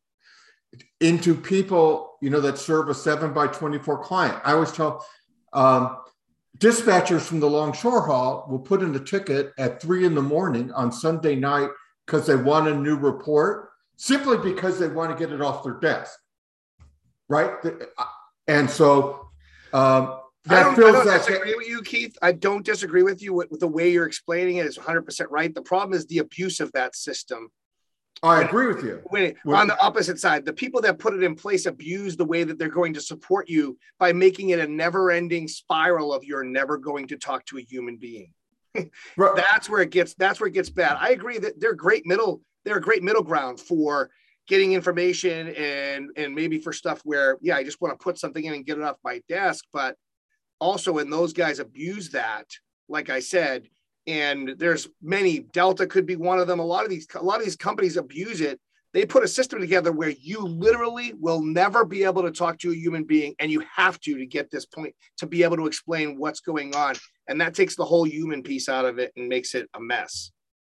[1.02, 4.40] into people you know that serve a seven by 24 client.
[4.44, 5.04] I always tell
[5.52, 5.98] um,
[6.58, 10.70] dispatchers from the Longshore Hall will put in a ticket at three in the morning
[10.72, 11.68] on Sunday night
[12.06, 15.74] because they want a new report, simply because they want to get it off their
[15.74, 16.16] desk,
[17.28, 17.50] right?
[18.46, 19.28] And so
[19.72, 22.16] um, that I feels I don't disagree with you, Keith.
[22.22, 25.30] I don't disagree with you with, with the way you're explaining it is 100 percent
[25.32, 25.52] right.
[25.52, 27.48] The problem is the abuse of that system
[28.22, 29.00] I agree with you.
[29.06, 32.24] When, when, on the opposite side, the people that put it in place abuse the
[32.24, 36.44] way that they're going to support you by making it a never-ending spiral of you're
[36.44, 38.32] never going to talk to a human being.
[39.16, 39.36] right.
[39.36, 40.14] That's where it gets.
[40.14, 40.96] That's where it gets bad.
[41.00, 42.40] I agree that they're great middle.
[42.64, 44.10] They're a great middle ground for
[44.48, 48.44] getting information and and maybe for stuff where yeah, I just want to put something
[48.44, 49.64] in and get it off my desk.
[49.72, 49.96] But
[50.60, 52.46] also, when those guys abuse that,
[52.88, 53.68] like I said,
[54.06, 56.60] and there's many delta could be one of them.
[56.60, 58.60] A lot of these a lot of these companies abuse it.
[58.92, 62.72] They put a system together where you literally will never be able to talk to
[62.72, 65.66] a human being and you have to to get this point to be able to
[65.66, 66.96] explain what's going on.
[67.26, 70.30] And that takes the whole human piece out of it and makes it a mess.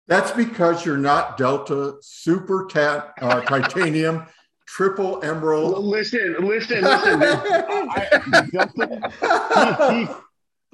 [0.09, 4.27] That's because you're not delta super tat, uh, titanium
[4.67, 5.85] triple emerald.
[5.85, 7.23] Listen listen listen.
[7.23, 10.23] I, delta,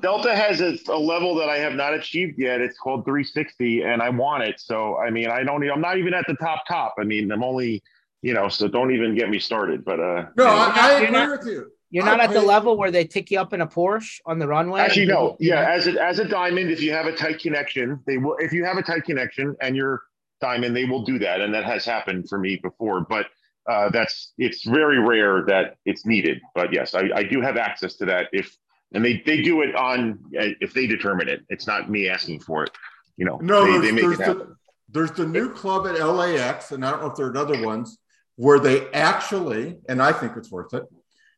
[0.01, 2.61] Delta has a, a, level that I have not achieved yet.
[2.61, 4.61] It's called 360, and I want it.
[4.61, 5.62] So, I mean, I don't.
[5.70, 6.95] I'm not even at the top top.
[6.99, 7.82] I mean, I'm only,
[8.20, 8.49] you know.
[8.49, 9.84] So don't even get me started.
[9.84, 11.70] But uh, no, I, I agree not, with you.
[11.90, 14.40] You're not I, at the level where they take you up in a Porsche on
[14.40, 14.80] the runway.
[14.80, 15.36] Actually, no.
[15.38, 18.36] Yeah, as a, as a diamond, if you have a tight connection, they will.
[18.40, 20.03] If you have a tight connection and you're
[20.40, 23.07] diamond, they will do that, and that has happened for me before.
[23.09, 23.26] But
[23.70, 26.40] uh, that's it's very rare that it's needed.
[26.55, 28.57] But yes, I, I do have access to that if
[28.95, 31.42] and they they do it on if they determine it.
[31.49, 32.70] It's not me asking for it.
[33.16, 34.38] You know, no, they, they make it happen.
[34.38, 34.57] The,
[34.88, 37.99] there's the new club at LAX, and I don't know if there are other ones
[38.36, 40.84] where they actually, and I think it's worth it.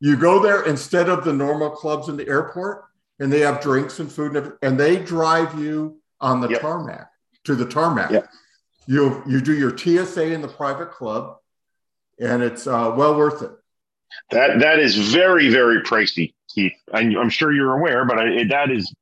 [0.01, 2.85] You go there instead of the normal clubs in the airport,
[3.19, 6.61] and they have drinks and food, and, and they drive you on the yep.
[6.61, 7.11] tarmac
[7.45, 8.11] to the tarmac.
[8.11, 8.29] Yep.
[8.87, 11.39] You you do your TSA in the private club,
[12.21, 13.51] and it's uh, well worth it.
[14.31, 16.35] That that is very very pricey.
[16.57, 16.73] Keith.
[16.93, 18.93] I'm sure you're aware, but I, that is,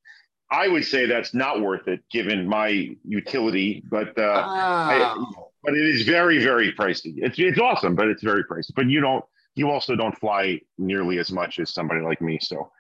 [0.50, 3.82] I would say that's not worth it given my utility.
[3.88, 5.24] But uh, I,
[5.62, 7.14] but it is very very pricey.
[7.18, 8.72] It's it's awesome, but it's very pricey.
[8.74, 9.24] But you don't
[9.54, 12.70] you also don't fly nearly as much as somebody like me, so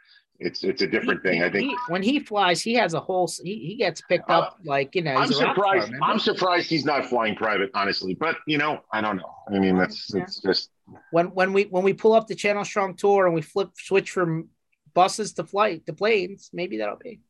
[0.40, 1.42] it's it's a different he, thing.
[1.42, 4.40] I think he, when he flies, he has a whole he, he gets picked uh,
[4.40, 5.14] up like you know.
[5.14, 5.92] I'm surprised.
[6.02, 8.14] I'm surprised he's not flying private, honestly.
[8.14, 9.34] But you know, I don't know.
[9.48, 10.22] I mean, that's yeah.
[10.22, 10.70] it's just
[11.12, 14.10] when when we when we pull up the Channel Strong tour and we flip switch
[14.10, 14.48] from
[14.94, 16.50] buses to flight to planes.
[16.52, 17.20] Maybe that'll be.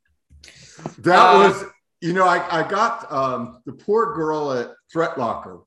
[0.99, 1.65] That uh, was,
[2.01, 5.63] you know, I, I got um, the poor girl at ThreatLocker.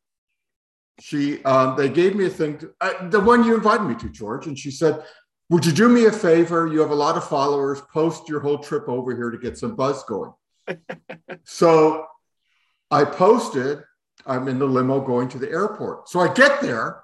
[0.99, 4.09] She, um, they gave me a thing, to, uh, the one you invited me to,
[4.09, 5.03] George, and she said,
[5.49, 6.67] "Would you do me a favor?
[6.67, 7.81] You have a lot of followers.
[7.93, 10.33] Post your whole trip over here to get some buzz going."
[11.43, 12.05] so,
[12.89, 13.83] I posted.
[14.25, 16.09] I'm in the limo going to the airport.
[16.09, 17.03] So I get there,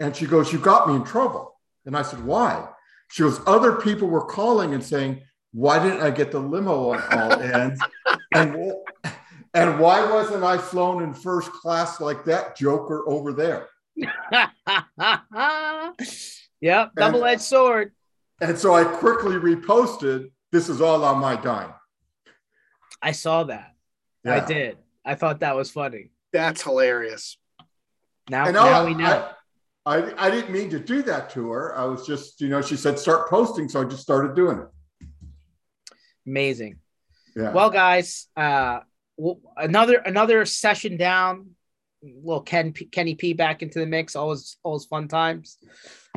[0.00, 2.68] and she goes, "You got me in trouble." And I said, "Why?"
[3.12, 5.20] She goes, other people were calling and saying,
[5.52, 7.78] why didn't I get the limo on all ends?
[8.34, 8.72] and,
[9.52, 13.68] and why wasn't I flown in first class like that joker over there?
[16.62, 17.92] yep, double edged sword.
[18.40, 21.74] And so I quickly reposted, this is all on my dime.
[23.02, 23.74] I saw that.
[24.24, 24.36] Yeah.
[24.36, 24.78] I did.
[25.04, 26.12] I thought that was funny.
[26.32, 27.36] That's hilarious.
[28.30, 29.28] Now, now we know.
[29.84, 31.76] I, I, didn't mean to do that to her.
[31.76, 35.08] I was just, you know, she said start posting, so I just started doing it.
[36.26, 36.78] Amazing.
[37.34, 37.52] Yeah.
[37.52, 38.80] Well, guys, uh,
[39.56, 41.50] another another session down.
[42.02, 44.16] Little Ken Kenny P back into the mix.
[44.16, 45.58] Always always fun times.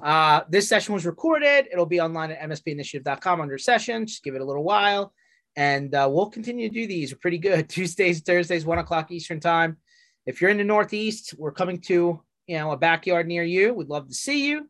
[0.01, 1.67] Uh, this session was recorded.
[1.71, 4.05] It'll be online at mspinitiative.com under session.
[4.05, 5.13] Just give it a little while,
[5.55, 7.13] and uh, we'll continue to do these.
[7.13, 7.69] We're pretty good.
[7.69, 9.77] Tuesdays, Thursdays, one o'clock Eastern time.
[10.25, 13.73] If you're in the Northeast, we're coming to you know a backyard near you.
[13.73, 14.69] We'd love to see you,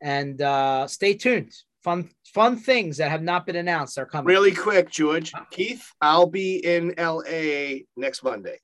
[0.00, 1.52] and uh, stay tuned.
[1.82, 4.26] Fun fun things that have not been announced are coming.
[4.26, 8.58] Really quick, George, Keith, I'll be in LA next Monday.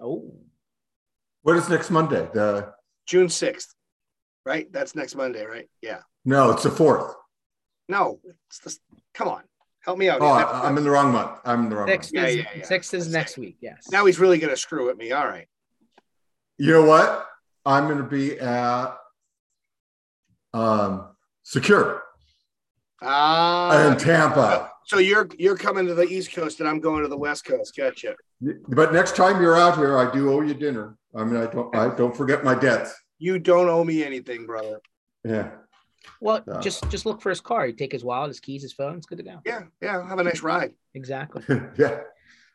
[0.00, 0.34] Oh,
[1.42, 2.28] what is next Monday?
[2.32, 2.72] The
[3.06, 3.74] June sixth,
[4.46, 4.72] right?
[4.72, 5.68] That's next Monday, right?
[5.82, 6.00] Yeah.
[6.24, 7.14] No, it's the fourth.
[7.88, 8.76] No, it's the,
[9.12, 9.42] come on.
[9.80, 10.20] Help me out.
[10.20, 11.40] Oh, I'm in the wrong month.
[11.44, 12.28] I'm in the wrong sixth month.
[12.28, 12.64] Is, yeah, yeah, yeah.
[12.64, 13.56] Sixth is next week.
[13.60, 13.88] Yes.
[13.90, 15.10] Now he's really going to screw with me.
[15.10, 15.48] All right.
[16.58, 17.26] You know what?
[17.64, 18.94] I'm going to be at
[20.52, 21.08] um,
[21.42, 22.02] Secure.
[23.00, 24.70] Ah, in Tampa.
[24.84, 27.76] So you're you're coming to the East Coast and I'm going to the West Coast.
[27.76, 28.14] Gotcha.
[28.68, 30.96] But next time you're out here, I do owe you dinner.
[31.14, 32.94] I mean, I don't I don't forget my debts.
[33.18, 34.80] You don't owe me anything, brother.
[35.24, 35.50] Yeah.
[36.20, 37.66] Well, Uh, just just look for his car.
[37.66, 38.96] You take his wallet, his keys, his phone.
[38.96, 39.40] It's good to go.
[39.44, 40.06] Yeah, yeah.
[40.06, 40.74] Have a nice ride.
[40.94, 41.42] Exactly.
[41.78, 42.00] yeah.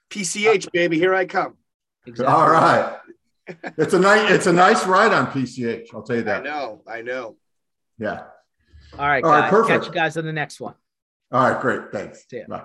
[0.09, 1.55] PCH, baby, here I come.
[2.05, 2.33] Exactly.
[2.33, 2.97] All right.
[3.77, 5.87] It's a nice it's a nice ride on PCH.
[5.93, 6.41] I'll tell you that.
[6.41, 7.37] I know, I know.
[7.97, 8.23] Yeah.
[8.97, 9.49] All right, All right, guys.
[9.49, 9.79] perfect.
[9.83, 10.75] Catch you guys on the next one.
[11.31, 11.91] All right, great.
[11.91, 12.25] Thanks.
[12.29, 12.43] See ya.
[12.47, 12.63] Bye.